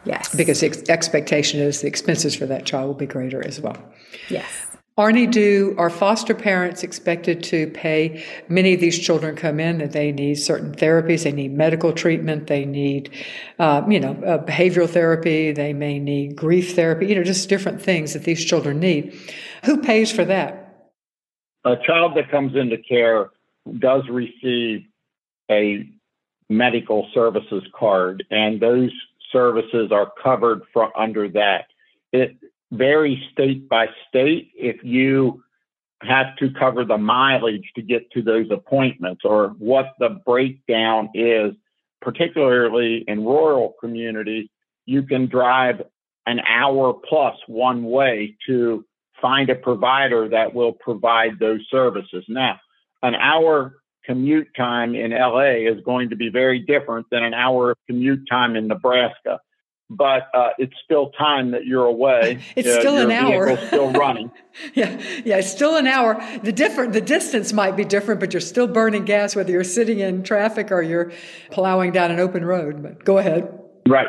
[0.05, 0.35] Yes.
[0.35, 3.77] Because the expectation is the expenses for that child will be greater as well.
[4.29, 4.68] Yes.
[4.99, 8.25] Arnie, do are foster parents expected to pay?
[8.49, 12.49] Many of these children come in that they need certain therapies, they need medical treatment,
[12.49, 13.09] they need,
[13.61, 17.81] uh, you know, uh, behavioral therapy, they may need grief therapy, you know, just different
[17.81, 19.16] things that these children need.
[19.64, 20.90] Who pays for that?
[21.64, 23.31] A child that comes into care
[23.79, 24.85] does receive
[25.51, 25.89] a
[26.49, 28.91] medical services card, and those
[29.33, 31.67] services are covered from under that.
[32.13, 32.37] It
[32.73, 34.51] varies state by state.
[34.55, 35.43] If you
[36.03, 41.55] have to cover the mileage to get to those appointments or what the breakdown is,
[42.01, 44.49] particularly in rural communities,
[44.87, 45.83] you can drive
[46.27, 48.85] an hour plus one way to
[49.21, 52.25] find a provider that will provide those services.
[52.29, 52.61] Now,
[53.03, 57.73] an hour commute time in LA is going to be very different than an hour
[57.73, 59.39] of commute time in Nebraska.
[59.91, 62.43] but uh, it's still time that you're away.
[62.57, 63.57] It's uh, still an hour.
[63.69, 64.31] still running.
[64.75, 66.23] yeah, yeah, it's still an hour.
[66.43, 70.01] The different, the distance might be different, but you're still burning gas whether you're sitting
[70.01, 71.13] in traffic or you're
[71.51, 72.83] plowing down an open road.
[72.83, 73.59] But go ahead.
[73.89, 74.09] Right.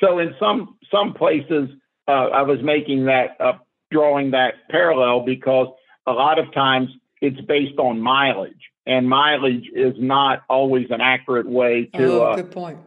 [0.00, 1.70] So in some some places,
[2.08, 3.54] uh, I was making that uh,
[3.90, 5.68] drawing that parallel because
[6.06, 6.90] a lot of times
[7.24, 12.22] it's based on mileage, and mileage is not always an accurate way to.
[12.22, 12.78] Oh, good point.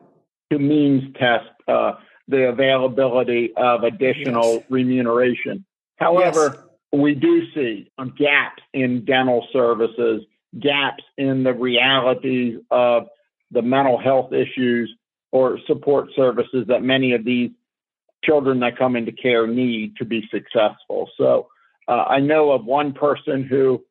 [0.52, 1.94] To means test uh,
[2.28, 4.64] the availability of additional yes.
[4.70, 5.66] remuneration.
[5.98, 7.02] However, yes.
[7.02, 10.22] we do see gaps in dental services,
[10.60, 13.08] gaps in the realities of
[13.52, 14.94] the mental health issues
[15.32, 17.50] or support services that many of these
[18.24, 21.10] children that come into care need to be successful.
[21.18, 21.48] So
[21.88, 23.84] uh, I know of one person who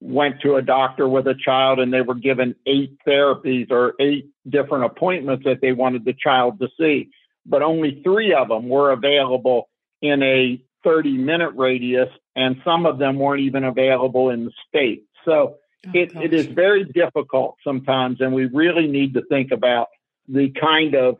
[0.00, 4.28] went to a doctor with a child and they were given eight therapies or eight
[4.48, 7.10] different appointments that they wanted the child to see
[7.48, 9.68] but only three of them were available
[10.02, 15.04] in a 30 minute radius, and some of them weren't even available in the state.
[15.24, 15.56] So
[15.86, 19.88] oh, it, it is very difficult sometimes, and we really need to think about
[20.28, 21.18] the kind of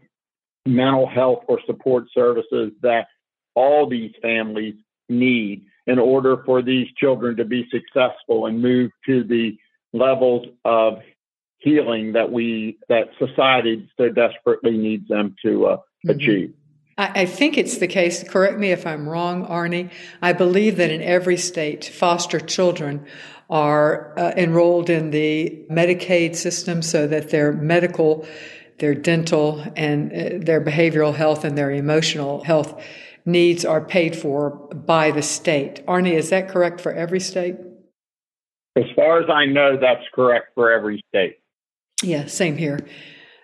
[0.67, 3.07] mental health or support services that
[3.55, 4.75] all these families
[5.09, 9.57] need in order for these children to be successful and move to the
[9.93, 10.99] levels of
[11.59, 16.11] healing that we that society so desperately needs them to uh, mm-hmm.
[16.11, 16.55] achieve.
[16.99, 19.93] I think it's the case, correct me if I'm wrong, Arnie.
[20.23, 23.07] I believe that in every state, foster children
[23.51, 28.27] are uh, enrolled in the Medicaid system so that their medical,
[28.79, 32.83] their dental, and uh, their behavioral health and their emotional health
[33.27, 35.85] needs are paid for by the state.
[35.87, 37.57] Arnie, is that correct for every state?
[38.77, 41.39] As far as I know, that's correct for every state.
[42.03, 42.87] Yeah, same here.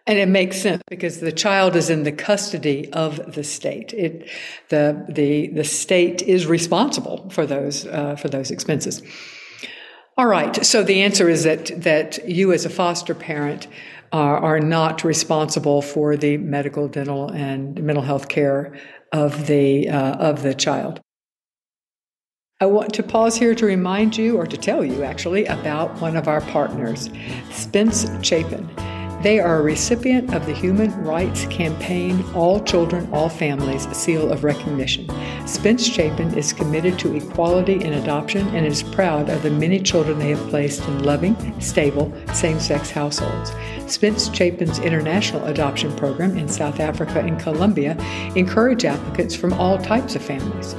[0.06, 3.92] And it makes sense because the child is in the custody of the state.
[3.92, 4.28] It,
[4.68, 9.00] the, the, the state is responsible for those, uh, for those expenses.
[10.18, 10.64] All right.
[10.66, 13.68] So the answer is that, that you as a foster parent
[14.12, 18.76] are, are not responsible for the medical, dental, and mental health care
[19.12, 21.00] of the, uh, of the child.
[22.60, 26.16] I want to pause here to remind you, or to tell you actually, about one
[26.16, 27.10] of our partners,
[27.50, 28.70] Spence Chapin.
[29.22, 34.42] They are a recipient of the Human Rights Campaign All Children, All Families Seal of
[34.42, 35.08] Recognition.
[35.46, 40.18] Spence Chapin is committed to equality in adoption and is proud of the many children
[40.18, 43.52] they have placed in loving, stable, same sex households.
[43.86, 47.96] Spence Chapin's international adoption program in South Africa and Colombia
[48.34, 50.74] encourage applicants from all types of families.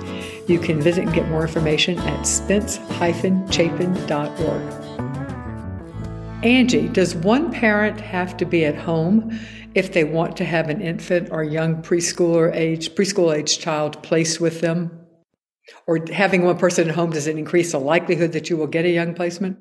[0.49, 4.82] You can visit and get more information at spence-chapin.org.
[6.43, 9.39] Angie, does one parent have to be at home
[9.75, 14.41] if they want to have an infant or young preschooler age, preschool age child placed
[14.41, 14.91] with them?
[15.87, 18.83] Or having one person at home, does it increase the likelihood that you will get
[18.83, 19.59] a young placement?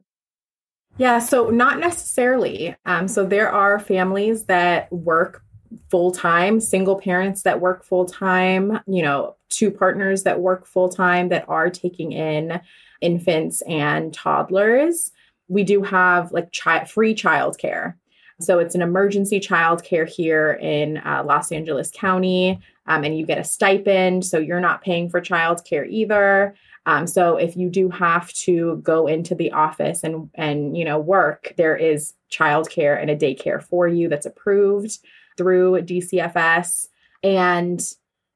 [0.98, 2.74] Yeah, so not necessarily.
[2.84, 5.44] Um, so there are families that work
[5.88, 10.88] full time, single parents that work full time, you know, two partners that work full
[10.88, 12.60] time that are taking in
[13.00, 15.12] infants and toddlers
[15.52, 17.94] we do have like chi- free childcare.
[18.40, 23.38] So it's an emergency childcare here in uh, Los Angeles County, um, and you get
[23.38, 24.24] a stipend.
[24.24, 26.54] So you're not paying for childcare either.
[26.86, 30.98] Um, so if you do have to go into the office and and you know
[30.98, 34.98] work, there is childcare and a daycare for you that's approved
[35.36, 36.88] through DCFS.
[37.22, 37.80] And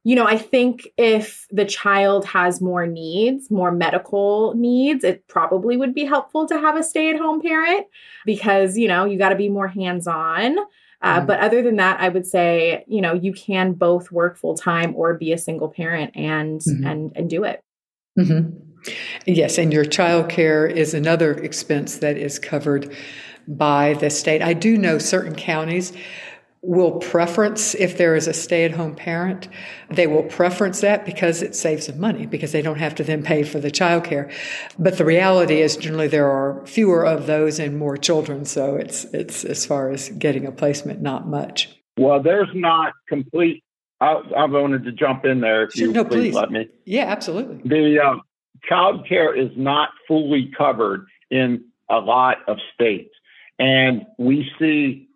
[0.07, 5.77] you know, I think if the child has more needs, more medical needs, it probably
[5.77, 7.89] would be helpful to have a stay at home parent
[8.25, 10.59] because, you know, you got to be more hands on.
[11.03, 11.27] Uh, mm-hmm.
[11.27, 14.95] But other than that, I would say, you know, you can both work full time
[14.95, 16.87] or be a single parent and mm-hmm.
[16.87, 17.65] and and do it.
[18.17, 18.57] Mm-hmm.
[19.27, 22.95] Yes, and your child care is another expense that is covered
[23.49, 24.41] by the state.
[24.41, 25.93] I do know certain counties
[26.63, 29.49] will preference if there is a stay-at-home parent
[29.91, 33.23] they will preference that because it saves them money because they don't have to then
[33.23, 34.33] pay for the childcare.
[34.79, 39.05] But the reality is generally there are fewer of those and more children so it's
[39.05, 41.69] it's as far as getting a placement not much.
[41.99, 43.63] Well there's not complete
[44.01, 46.69] i, I wanted to jump in there if you no, please, please, let me.
[46.85, 47.61] Yeah absolutely.
[47.65, 48.23] The um,
[48.69, 53.11] child care is not fully covered in a lot of states.
[53.59, 55.09] And we see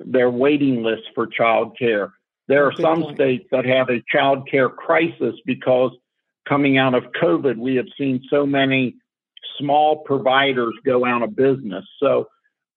[0.00, 2.12] their waiting list for child care.
[2.48, 3.16] There are Good some point.
[3.16, 5.92] states that have a child care crisis because
[6.48, 8.96] coming out of COVID, we have seen so many
[9.58, 11.84] small providers go out of business.
[12.00, 12.28] So,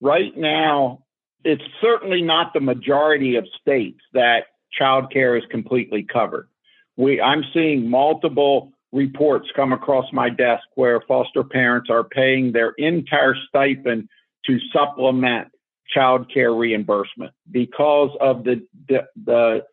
[0.01, 1.03] right now,
[1.43, 4.45] it's certainly not the majority of states that
[4.79, 6.47] childcare is completely covered.
[6.97, 12.71] We, I'm seeing multiple reports come across my desk where foster parents are paying their
[12.71, 14.09] entire stipend
[14.45, 15.49] to supplement
[15.95, 19.65] childcare reimbursement because of the, the, the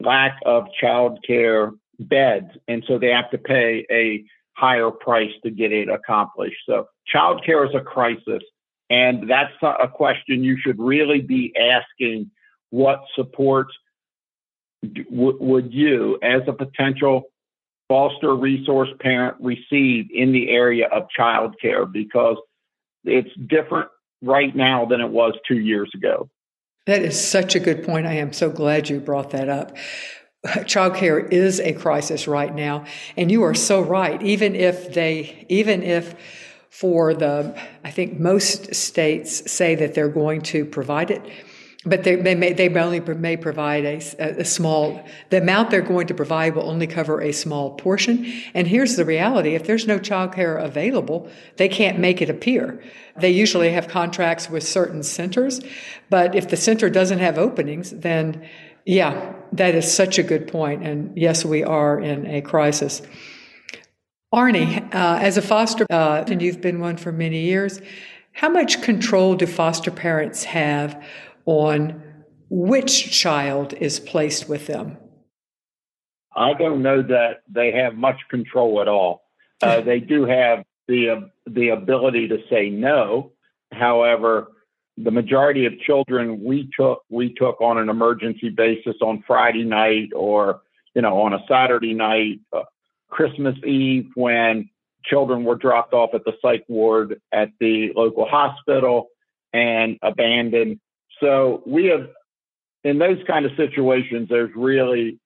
[0.00, 5.72] lack of childcare beds, and so they have to pay a higher price to get
[5.72, 6.58] it accomplished.
[6.66, 8.42] So childcare is a crisis,
[8.90, 12.30] and that's a question you should really be asking:
[12.70, 13.72] What supports
[15.10, 17.24] would you, as a potential
[17.88, 21.90] foster resource parent, receive in the area of childcare?
[21.90, 22.36] Because
[23.04, 23.88] it's different
[24.22, 26.28] right now than it was two years ago.
[26.86, 28.06] That is such a good point.
[28.06, 29.76] I am so glad you brought that up.
[30.46, 34.22] Childcare is a crisis right now, and you are so right.
[34.22, 36.14] Even if they, even if
[36.70, 41.22] for the, I think most states say that they're going to provide it,
[41.84, 46.08] but they, they may they only may provide a, a, small the amount they're going
[46.08, 49.98] to provide will only cover a small portion and here's the reality if there's no
[49.98, 52.82] childcare available they can't make it appear
[53.16, 55.60] they usually have contracts with certain centers
[56.10, 58.44] but if the center doesn't have openings then
[58.84, 60.80] yeah that is such a good point.
[60.80, 63.02] point and yes we are in a crisis
[64.34, 67.80] arnie uh, as a foster uh, and you've been one for many years
[68.32, 71.02] how much control do foster parents have
[71.48, 72.02] on
[72.50, 74.98] which child is placed with them?
[76.36, 79.22] I don't know that they have much control at all.
[79.62, 83.32] Uh, they do have the uh, the ability to say no.
[83.72, 84.48] However,
[84.98, 90.10] the majority of children we took we took on an emergency basis on Friday night
[90.14, 90.60] or
[90.94, 92.64] you know on a Saturday night, uh,
[93.08, 94.68] Christmas Eve when
[95.02, 99.08] children were dropped off at the psych ward at the local hospital
[99.54, 100.78] and abandoned
[101.20, 102.08] so we have,
[102.84, 105.18] in those kind of situations, there's really,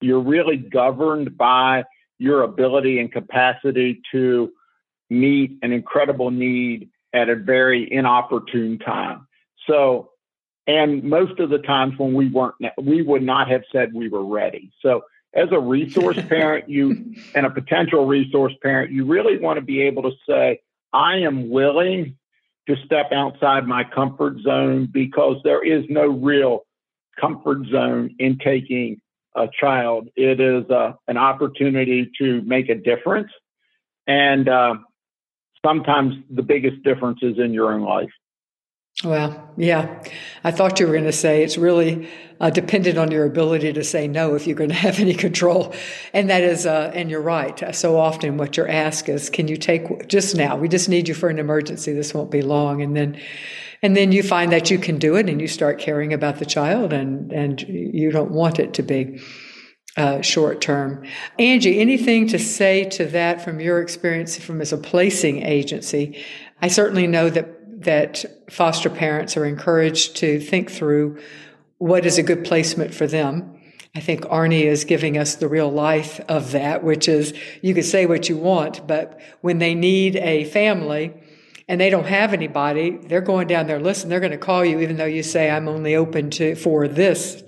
[0.00, 1.84] you're really governed by
[2.18, 4.52] your ability and capacity to
[5.08, 9.26] meet an incredible need at a very inopportune time.
[9.66, 10.10] So,
[10.66, 14.24] and most of the times when we weren't, we would not have said we were
[14.24, 14.70] ready.
[14.82, 15.02] So,
[15.34, 19.82] as a resource parent, you and a potential resource parent, you really want to be
[19.82, 20.60] able to say,
[20.92, 22.16] I am willing
[22.74, 26.60] to step outside my comfort zone because there is no real
[27.20, 29.00] comfort zone in taking
[29.34, 30.08] a child.
[30.16, 33.30] It is uh, an opportunity to make a difference.
[34.06, 34.74] And uh,
[35.64, 38.10] sometimes the biggest difference is in your own life.
[39.04, 40.02] Well, yeah.
[40.44, 43.84] I thought you were going to say it's really uh, dependent on your ability to
[43.84, 45.74] say no if you're going to have any control.
[46.12, 47.74] And that is, uh, and you're right.
[47.74, 50.56] So often what you're asked is, can you take just now?
[50.56, 51.92] We just need you for an emergency.
[51.92, 52.82] This won't be long.
[52.82, 53.20] And then,
[53.82, 56.44] and then you find that you can do it and you start caring about the
[56.44, 59.20] child and, and you don't want it to be.
[59.96, 61.04] Uh, short term.
[61.40, 66.24] Angie, anything to say to that from your experience from as a placing agency?
[66.62, 71.18] I certainly know that that foster parents are encouraged to think through
[71.78, 73.58] what is a good placement for them.
[73.94, 77.82] I think Arnie is giving us the real life of that, which is you can
[77.82, 81.12] say what you want, but when they need a family
[81.66, 84.64] and they don't have anybody, they're going down their list and they're going to call
[84.64, 87.42] you even though you say I'm only open to for this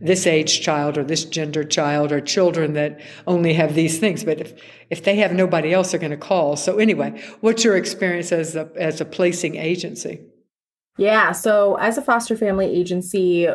[0.00, 4.24] this age child or this gender child or children that only have these things.
[4.24, 4.52] But if,
[4.90, 6.56] if they have nobody else, they're going to call.
[6.56, 10.20] So anyway, what's your experience as a, as a placing agency?
[10.98, 11.32] Yeah.
[11.32, 13.48] So as a foster family agency,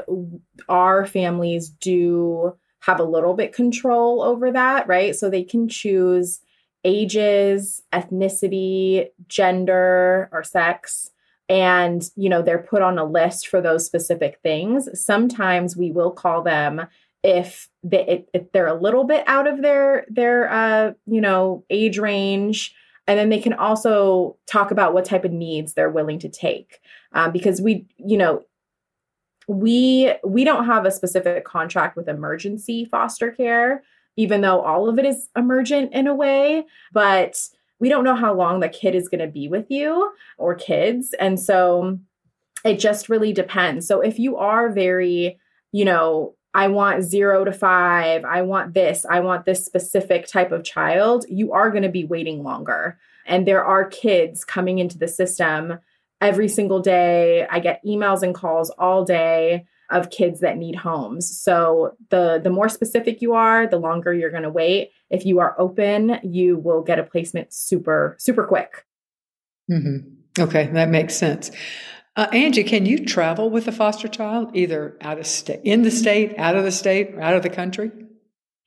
[0.70, 5.16] our families do have a little bit control over that, right?
[5.16, 6.42] So they can choose
[6.84, 11.11] ages, ethnicity, gender, or sex
[11.52, 14.88] and you know they're put on a list for those specific things.
[14.94, 16.88] Sometimes we will call them
[17.24, 22.00] if, they, if they're a little bit out of their their uh, you know age
[22.00, 22.74] range.
[23.08, 26.80] And then they can also talk about what type of needs they're willing to take
[27.12, 28.46] um, because we you know
[29.50, 33.84] we we don't have a specific contract with emergency foster care
[34.16, 37.38] even though all of it is emergent in a way but
[37.82, 41.14] we don't know how long the kid is going to be with you or kids.
[41.20, 42.00] And so
[42.64, 43.88] it just really depends.
[43.88, 45.40] So if you are very,
[45.72, 50.52] you know, I want zero to five, I want this, I want this specific type
[50.52, 53.00] of child, you are going to be waiting longer.
[53.26, 55.80] And there are kids coming into the system
[56.20, 57.48] every single day.
[57.50, 61.36] I get emails and calls all day of kids that need homes.
[61.36, 64.92] So the the more specific you are, the longer you're going to wait.
[65.12, 68.86] If you are open, you will get a placement super super quick.
[69.70, 70.42] Mm-hmm.
[70.42, 71.52] Okay, that makes sense.
[72.16, 75.92] Uh, Angie, can you travel with a foster child either out of state, in the
[75.92, 77.92] state, out of the state, or out of the country?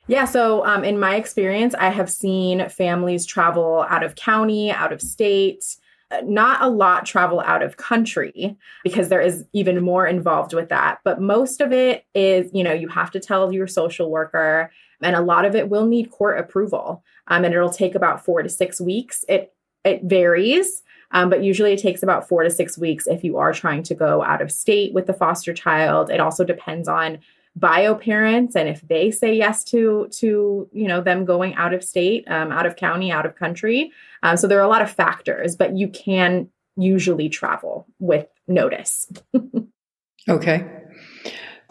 [0.06, 4.92] Yeah, so um, in my experience, I have seen families travel out of county, out
[4.92, 5.64] of state,
[6.10, 10.68] uh, not a lot travel out of country because there is even more involved with
[10.68, 10.98] that.
[11.04, 14.70] But most of it is, you know, you have to tell your social worker,
[15.04, 17.04] and a lot of it will need court approval.
[17.28, 19.24] Um, and it'll take about four to six weeks.
[19.28, 19.52] It
[19.84, 20.82] it varies.
[21.10, 23.94] Um, but usually it takes about four to six weeks if you are trying to
[23.94, 26.10] go out of state with the foster child.
[26.10, 27.18] It also depends on
[27.56, 31.84] bio parents and if they say yes to to you know them going out of
[31.84, 33.92] state um, out of county out of country
[34.24, 39.08] um, so there are a lot of factors but you can usually travel with notice
[40.28, 40.66] okay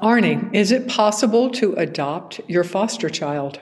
[0.04, 3.60] arnie is it possible to adopt your foster child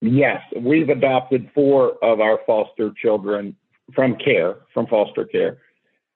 [0.00, 3.54] yes we've adopted four of our foster children
[3.94, 5.58] from care from foster care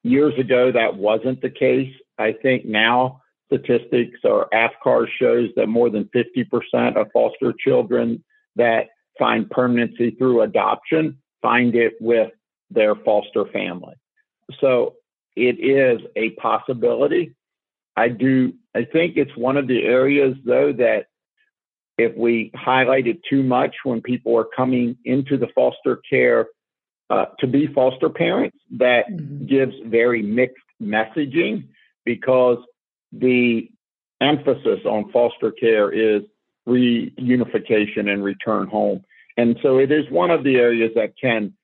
[0.03, 5.88] years ago that wasn't the case i think now statistics or AFCAR shows that more
[5.88, 8.22] than 50% of foster children
[8.57, 8.88] that
[9.18, 12.32] find permanency through adoption find it with
[12.70, 13.94] their foster family.
[14.61, 14.94] So
[15.36, 17.34] it is a possibility.
[17.97, 21.06] I do, I think it's one of the areas though that
[21.98, 26.48] if we highlight it too much when people are coming into the foster care
[27.08, 29.46] uh, to be foster parents, that mm-hmm.
[29.46, 31.68] gives very mixed messaging
[32.04, 32.58] because
[33.12, 33.70] the
[34.20, 36.22] emphasis on foster care is
[36.68, 39.02] reunification and return home.
[39.38, 41.54] And so it is one of the areas that can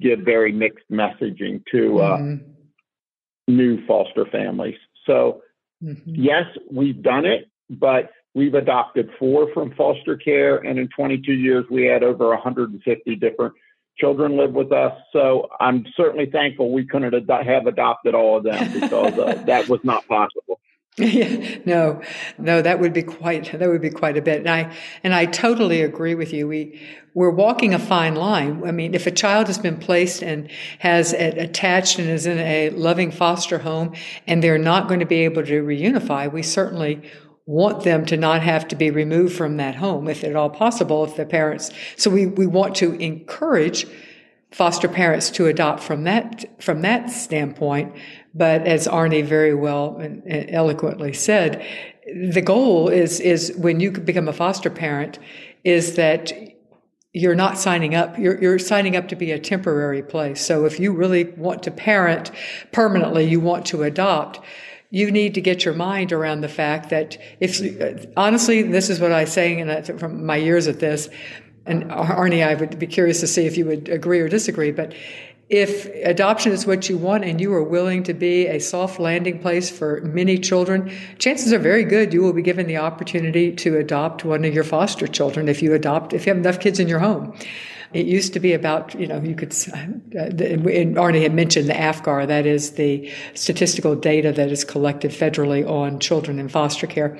[0.00, 3.56] give very mixed messaging to uh, mm-hmm.
[3.56, 4.76] new foster families.
[5.06, 5.42] So,
[5.82, 6.14] mm-hmm.
[6.14, 10.58] yes, we've done it, but we've adopted four from foster care.
[10.58, 13.54] And in 22 years, we had over 150 different
[13.98, 14.92] children live with us.
[15.12, 19.68] So I'm certainly thankful we couldn't ad- have adopted all of them because uh, that
[19.68, 20.57] was not possible.
[21.08, 22.02] Yeah, no,
[22.38, 24.38] no, that would be quite that would be quite a bit.
[24.38, 26.48] And I and I totally agree with you.
[26.48, 26.80] We
[27.14, 28.62] we're walking a fine line.
[28.66, 32.70] I mean, if a child has been placed and has attached and is in a
[32.70, 33.94] loving foster home,
[34.26, 37.02] and they're not going to be able to reunify, we certainly
[37.46, 41.04] want them to not have to be removed from that home, if at all possible,
[41.04, 41.70] if the parents.
[41.96, 43.86] So we we want to encourage
[44.50, 47.94] foster parents to adopt from that from that standpoint
[48.38, 51.66] but as Arnie very well and, eloquently said,
[52.32, 55.18] the goal is is when you become a foster parent,
[55.64, 56.32] is that
[57.12, 58.18] you're not signing up.
[58.18, 60.40] You're, you're signing up to be a temporary place.
[60.40, 62.30] So if you really want to parent
[62.72, 64.40] permanently, you want to adopt
[64.90, 69.12] you need to get your mind around the fact that if honestly, this is what
[69.12, 71.10] I say, and from my years at this,
[71.66, 74.94] and Arnie, I would be curious to see if you would agree or disagree, but
[75.48, 79.38] if adoption is what you want and you are willing to be a soft landing
[79.38, 83.78] place for many children, chances are very good you will be given the opportunity to
[83.78, 86.86] adopt one of your foster children if you adopt, if you have enough kids in
[86.86, 87.34] your home.
[87.94, 92.26] It used to be about, you know, you could, uh, Arnie had mentioned the AFCAR,
[92.26, 97.18] that is the statistical data that is collected federally on children in foster care.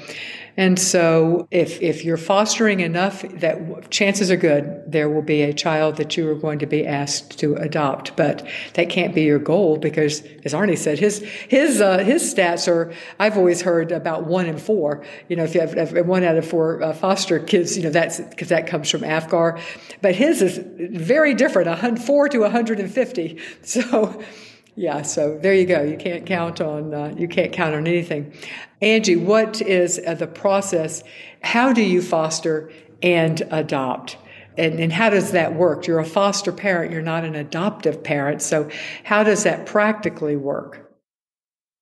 [0.58, 5.52] And so if, if you're fostering enough that chances are good there will be a
[5.52, 8.16] child that you are going to be asked to adopt.
[8.16, 8.44] But
[8.74, 12.92] that can't be your goal because as Arnie said, his, his, uh, his stats are,
[13.20, 15.04] I've always heard about one in four.
[15.28, 18.18] You know, if you have, one out of four uh, foster kids, you know, that's
[18.18, 19.60] because that comes from AFCAR.
[20.02, 23.40] But his is very different, four to 150.
[23.62, 24.22] So,
[24.78, 25.82] yeah, so there you go.
[25.82, 28.32] You can't count on uh, you can't count on anything.
[28.80, 31.02] Angie, what is uh, the process?
[31.42, 32.70] How do you foster
[33.02, 34.16] and adopt?
[34.56, 35.86] And, and how does that work?
[35.86, 38.42] You're a foster parent, you're not an adoptive parent.
[38.42, 38.68] So,
[39.04, 40.88] how does that practically work?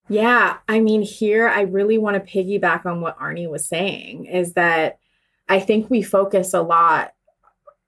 [0.08, 4.52] Yeah, I mean, here I really want to piggyback on what Arnie was saying is
[4.52, 4.98] that
[5.48, 7.12] I think we focus a lot,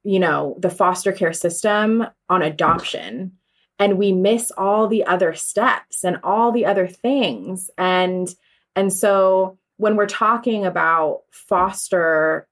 [0.03, 3.33] you know, the foster care system on adoption
[3.79, 8.35] and we miss all the other steps and all the other things and
[8.79, 12.49] and so when we're talking about foster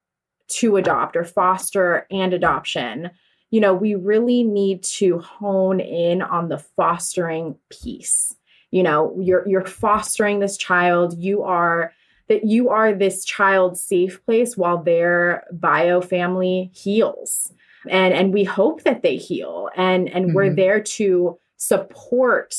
[0.48, 3.10] to adopt or foster and adoption
[3.50, 8.34] you know we really need to hone in on the fostering piece.
[8.70, 11.16] You know you're you're fostering this child.
[11.18, 11.92] You are
[12.28, 17.52] that you are this child's safe place while their bio family heals.
[17.88, 20.34] And and we hope that they heal and and mm-hmm.
[20.34, 22.54] we're there to support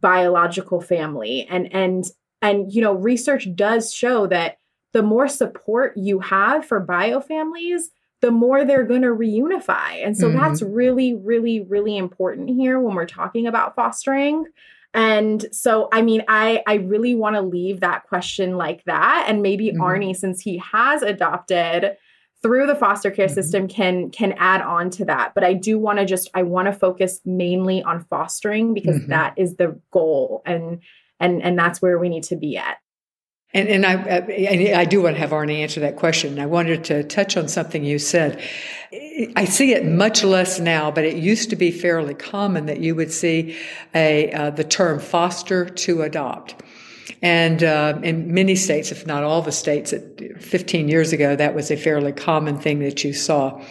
[0.00, 1.46] biological family.
[1.48, 2.04] And and
[2.42, 4.58] and you know research does show that
[4.92, 7.90] the more support you have for bio families
[8.20, 10.38] the more they're going to reunify and so mm-hmm.
[10.38, 14.46] that's really really really important here when we're talking about fostering
[14.94, 19.42] And so, I mean, I I really want to leave that question like that, and
[19.42, 19.80] maybe mm-hmm.
[19.80, 21.96] Arnie, since he has adopted
[22.42, 23.34] through the foster care mm-hmm.
[23.34, 25.34] system, can can add on to that.
[25.34, 29.10] But I do want to just I want to focus mainly on fostering because mm-hmm.
[29.10, 30.80] that is the goal, and
[31.22, 32.76] and and that's where we need to be at.
[33.54, 36.40] And, and I, I, do want to have Arnie answer that question.
[36.40, 38.40] I wanted to touch on something you said.
[39.36, 42.94] I see it much less now, but it used to be fairly common that you
[42.94, 43.58] would see
[43.94, 46.62] a uh, the term foster to adopt.
[47.20, 49.92] And uh, in many states, if not all the states,
[50.40, 53.62] 15 years ago, that was a fairly common thing that you saw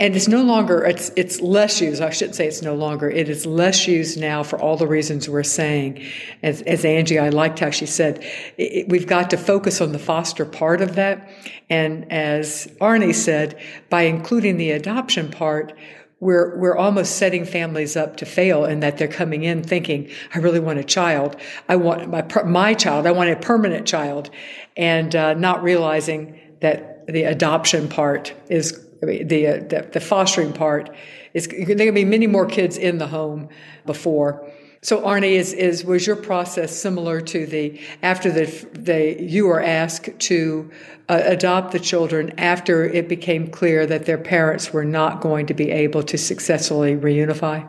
[0.00, 2.00] and it's no longer it's it's less used.
[2.00, 3.10] I shouldn't say it's no longer.
[3.10, 6.04] It is less used now for all the reasons we're saying.
[6.42, 8.24] As, as angie i liked how she said
[8.56, 11.28] it, we've got to focus on the foster part of that.
[11.68, 15.76] And as arnie said by including the adoption part
[16.20, 20.38] we're we're almost setting families up to fail in that they're coming in thinking I
[20.38, 21.36] really want a child.
[21.68, 23.06] I want my my child.
[23.06, 24.30] I want a permanent child.
[24.76, 30.94] And uh, not realizing that the adoption part is the, uh, the, the fostering part
[31.34, 33.48] is there going to be many more kids in the home
[33.86, 34.50] before.
[34.80, 39.60] So Arnie, is, is was your process similar to the after the the you were
[39.60, 40.70] asked to
[41.08, 45.54] uh, adopt the children after it became clear that their parents were not going to
[45.54, 47.68] be able to successfully reunify?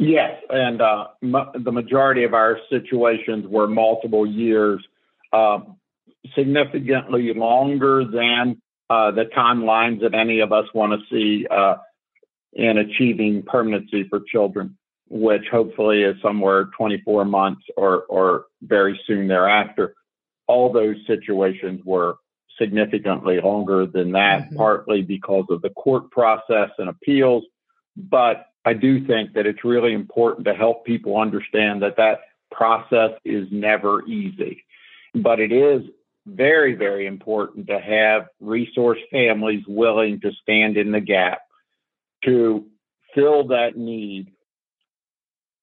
[0.00, 4.84] Yes, and uh, m- the majority of our situations were multiple years,
[5.32, 5.60] uh,
[6.34, 8.60] significantly longer than
[8.90, 11.76] uh, the timelines that any of us want to see uh,
[12.52, 14.76] in achieving permanency for children,
[15.08, 19.94] which hopefully is somewhere 24 months or, or very soon thereafter.
[20.46, 22.16] All those situations were
[22.58, 24.56] significantly longer than that, mm-hmm.
[24.56, 27.44] partly because of the court process and appeals.
[27.96, 32.20] But I do think that it's really important to help people understand that that
[32.50, 34.64] process is never easy,
[35.14, 35.82] but it is
[36.26, 41.40] very, very important to have resource families willing to stand in the gap
[42.24, 42.66] to
[43.14, 44.32] fill that need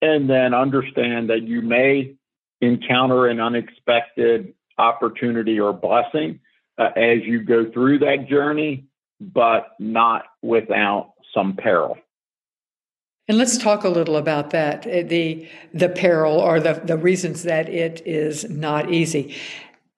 [0.01, 2.16] and then understand that you may
[2.62, 6.39] encounter an unexpected opportunity or blessing
[6.78, 8.86] uh, as you go through that journey,
[9.20, 11.97] but not without some peril.
[13.28, 17.70] And let's talk a little about that the the peril or the, the reasons that
[17.70, 19.36] it is not easy.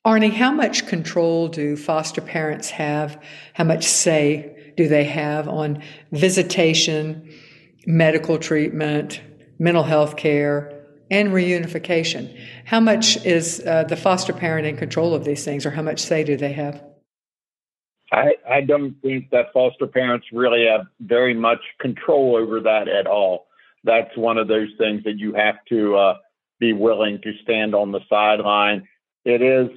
[0.06, 3.22] Arnie, how much control do foster parents have?
[3.54, 5.82] How much say do they have on
[6.12, 7.34] visitation,
[7.86, 9.22] medical treatment,
[9.60, 12.38] mental health care, and reunification?
[12.66, 16.02] How much is uh, the foster parent in control of these things, or how much
[16.02, 16.84] say do they have?
[18.12, 23.08] I, I don't think that foster parents really have very much control over that at
[23.08, 23.48] all.
[23.86, 26.18] That's one of those things that you have to uh,
[26.60, 28.86] be willing to stand on the sideline.
[29.24, 29.70] It is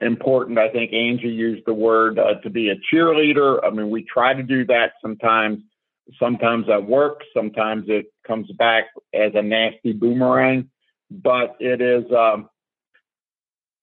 [0.00, 0.58] important.
[0.58, 3.60] I think Angie used the word uh, to be a cheerleader.
[3.64, 5.60] I mean, we try to do that sometimes.
[6.18, 7.24] Sometimes that works.
[7.34, 10.70] Sometimes it comes back as a nasty boomerang.
[11.10, 12.48] But it is um,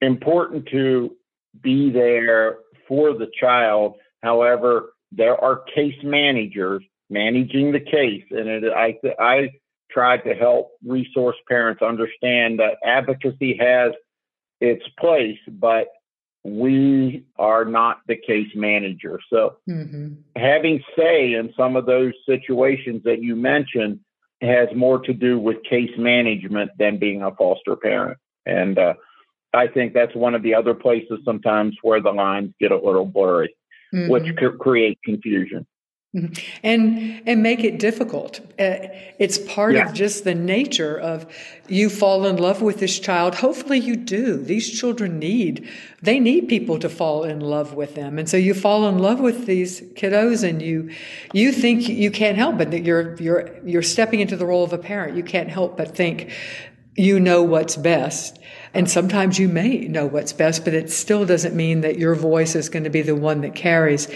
[0.01, 1.15] important to
[1.61, 2.57] be there
[2.87, 3.95] for the child.
[4.21, 9.49] However, there are case managers managing the case, and it, I I
[9.91, 13.91] try to help resource parents understand that advocacy has
[14.61, 15.87] its place, but
[16.43, 19.19] we are not the case manager.
[19.29, 20.13] So mm-hmm.
[20.35, 23.99] having say in some of those situations that you mentioned
[24.41, 28.17] has more to do with case management than being a foster parent.
[28.45, 28.95] And uh,
[29.53, 33.05] I think that's one of the other places sometimes where the lines get a little
[33.05, 33.55] blurry,
[33.93, 34.09] mm-hmm.
[34.11, 35.67] which could create confusion.
[36.13, 36.57] Mm-hmm.
[36.61, 38.41] And and make it difficult.
[38.59, 39.87] Uh, it's part yeah.
[39.87, 41.25] of just the nature of
[41.69, 43.35] you fall in love with this child.
[43.35, 44.35] Hopefully you do.
[44.35, 45.69] These children need
[46.01, 48.19] they need people to fall in love with them.
[48.19, 50.91] And so you fall in love with these kiddos and you
[51.31, 54.73] you think you can't help but that you're you're you're stepping into the role of
[54.73, 55.15] a parent.
[55.15, 56.29] You can't help but think
[56.97, 58.37] you know what's best.
[58.73, 62.55] And sometimes you may know what's best, but it still doesn't mean that your voice
[62.55, 64.07] is going to be the one that carries.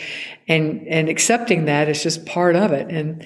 [0.48, 2.90] And, and accepting that is just part of it.
[2.90, 3.26] And,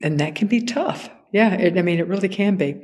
[0.00, 1.10] and that can be tough.
[1.32, 1.54] Yeah.
[1.54, 2.82] It, I mean, it really can be.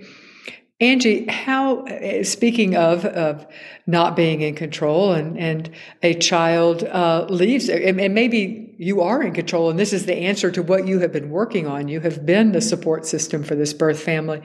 [0.79, 1.87] Angie, how,
[2.22, 3.47] speaking of, of
[3.87, 5.70] not being in control and, and
[6.03, 10.14] a child uh, leaves, and, and maybe you are in control, and this is the
[10.14, 11.89] answer to what you have been working on.
[11.89, 14.43] You have been the support system for this birth family.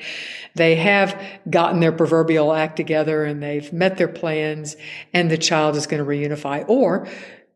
[0.55, 4.77] They have gotten their proverbial act together and they've met their plans,
[5.13, 6.63] and the child is going to reunify.
[6.69, 7.09] Or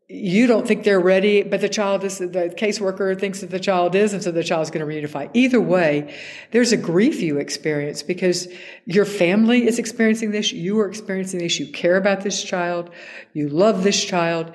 [0.08, 3.96] you don't think they're ready, but the child is, the caseworker thinks that the child
[3.96, 5.28] is, and so the child's going to reunify.
[5.34, 6.14] Either way,
[6.52, 8.46] there's a grief you experience because
[8.84, 12.90] your family is experiencing this, you are experiencing this, you care about this child,
[13.32, 14.52] you love this child.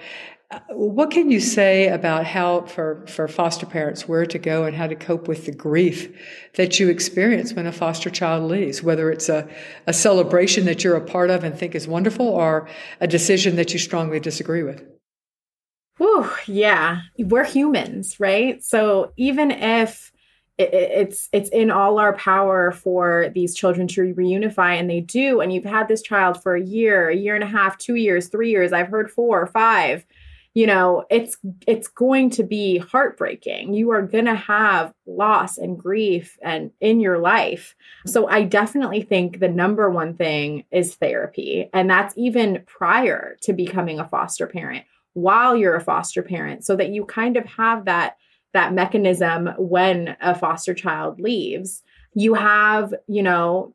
[0.51, 4.73] Uh, what can you say about how, for, for foster parents, where to go and
[4.73, 6.17] how to cope with the grief
[6.55, 9.49] that you experience when a foster child leaves, whether it's a,
[9.85, 12.69] a celebration that you're a part of and think is wonderful or
[13.01, 14.81] a decision that you strongly disagree with?
[16.01, 18.63] Whew, yeah, we're humans, right?
[18.63, 20.11] So even if
[20.57, 25.53] it's it's in all our power for these children to reunify, and they do, and
[25.53, 28.49] you've had this child for a year, a year and a half, two years, three
[28.49, 28.73] years.
[28.73, 30.03] I've heard four, five.
[30.55, 31.37] You know, it's
[31.67, 33.75] it's going to be heartbreaking.
[33.75, 37.75] You are going to have loss and grief and in your life.
[38.07, 43.53] So I definitely think the number one thing is therapy, and that's even prior to
[43.53, 47.85] becoming a foster parent while you're a foster parent so that you kind of have
[47.85, 48.17] that
[48.53, 51.83] that mechanism when a foster child leaves.
[52.13, 53.73] You have you know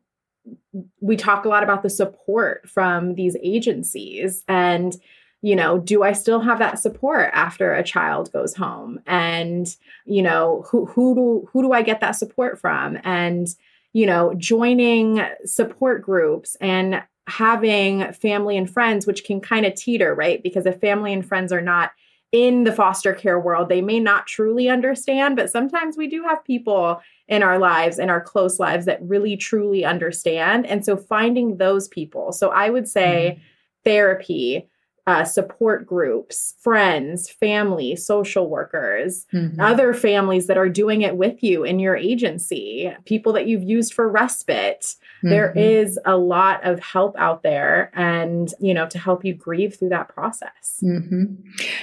[1.01, 4.95] we talk a lot about the support from these agencies and
[5.41, 8.99] you know do i still have that support after a child goes home?
[9.05, 9.67] And
[10.05, 12.97] you know who who do who do i get that support from?
[13.03, 13.47] And
[13.93, 20.15] you know joining support groups and having family and friends, which can kind of teeter,
[20.15, 20.41] right?
[20.41, 21.91] Because if family and friends are not
[22.31, 26.43] in the foster care world, they may not truly understand, but sometimes we do have
[26.43, 30.65] people in our lives, in our close lives, that really truly understand.
[30.65, 32.31] And so finding those people.
[32.31, 33.43] So I would say mm-hmm.
[33.83, 34.69] therapy,
[35.07, 39.59] uh, support groups, friends, family, social workers, mm-hmm.
[39.59, 43.93] other families that are doing it with you in your agency, people that you've used
[43.93, 44.81] for respite.
[44.81, 45.29] Mm-hmm.
[45.29, 49.77] There is a lot of help out there and, you know, to help you grieve
[49.79, 50.83] through that process.
[50.83, 51.35] Mm-hmm.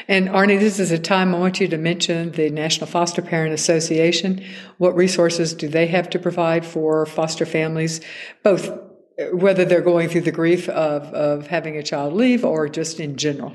[0.06, 3.54] And Arnie, this is a time I want you to mention the National Foster Parent
[3.54, 4.44] Association.
[4.76, 8.02] What resources do they have to provide for foster families,
[8.42, 8.83] both
[9.32, 13.16] whether they're going through the grief of, of having a child leave or just in
[13.16, 13.54] general?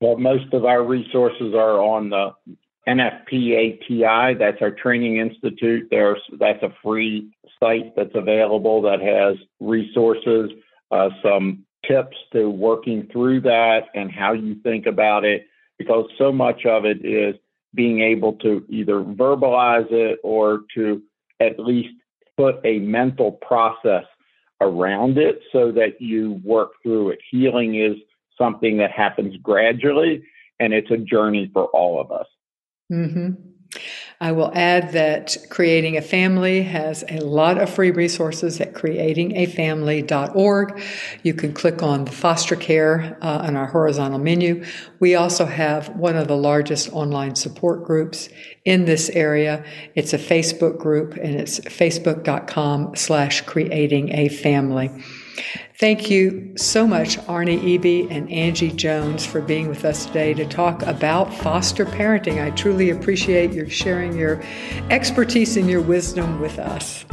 [0.00, 2.30] Well, most of our resources are on the
[2.88, 4.38] NFPATI.
[4.38, 5.88] That's our training institute.
[5.90, 7.30] There's that's a free
[7.60, 10.50] site that's available that has resources,
[10.90, 15.46] uh, some tips to working through that and how you think about it,
[15.78, 17.34] because so much of it is
[17.74, 21.02] being able to either verbalize it or to
[21.40, 21.94] at least
[22.36, 24.04] put a mental process
[24.60, 27.18] around it so that you work through it.
[27.30, 27.96] Healing is
[28.36, 30.22] something that happens gradually,
[30.60, 32.26] and it's a journey for all of us.
[32.92, 33.32] Mm-hmm.
[34.20, 40.82] I will add that Creating a Family has a lot of free resources at creatingafamily.org.
[41.22, 44.64] You can click on the foster care uh, on our horizontal menu.
[44.98, 48.28] We also have one of the largest online support groups
[48.64, 49.64] in this area.
[49.94, 54.90] It's a Facebook group and it's facebook.com slash creating a family.
[55.78, 60.44] Thank you so much, Arnie Eby and Angie Jones, for being with us today to
[60.44, 62.42] talk about foster parenting.
[62.44, 64.42] I truly appreciate your sharing your
[64.90, 67.04] expertise and your wisdom with us.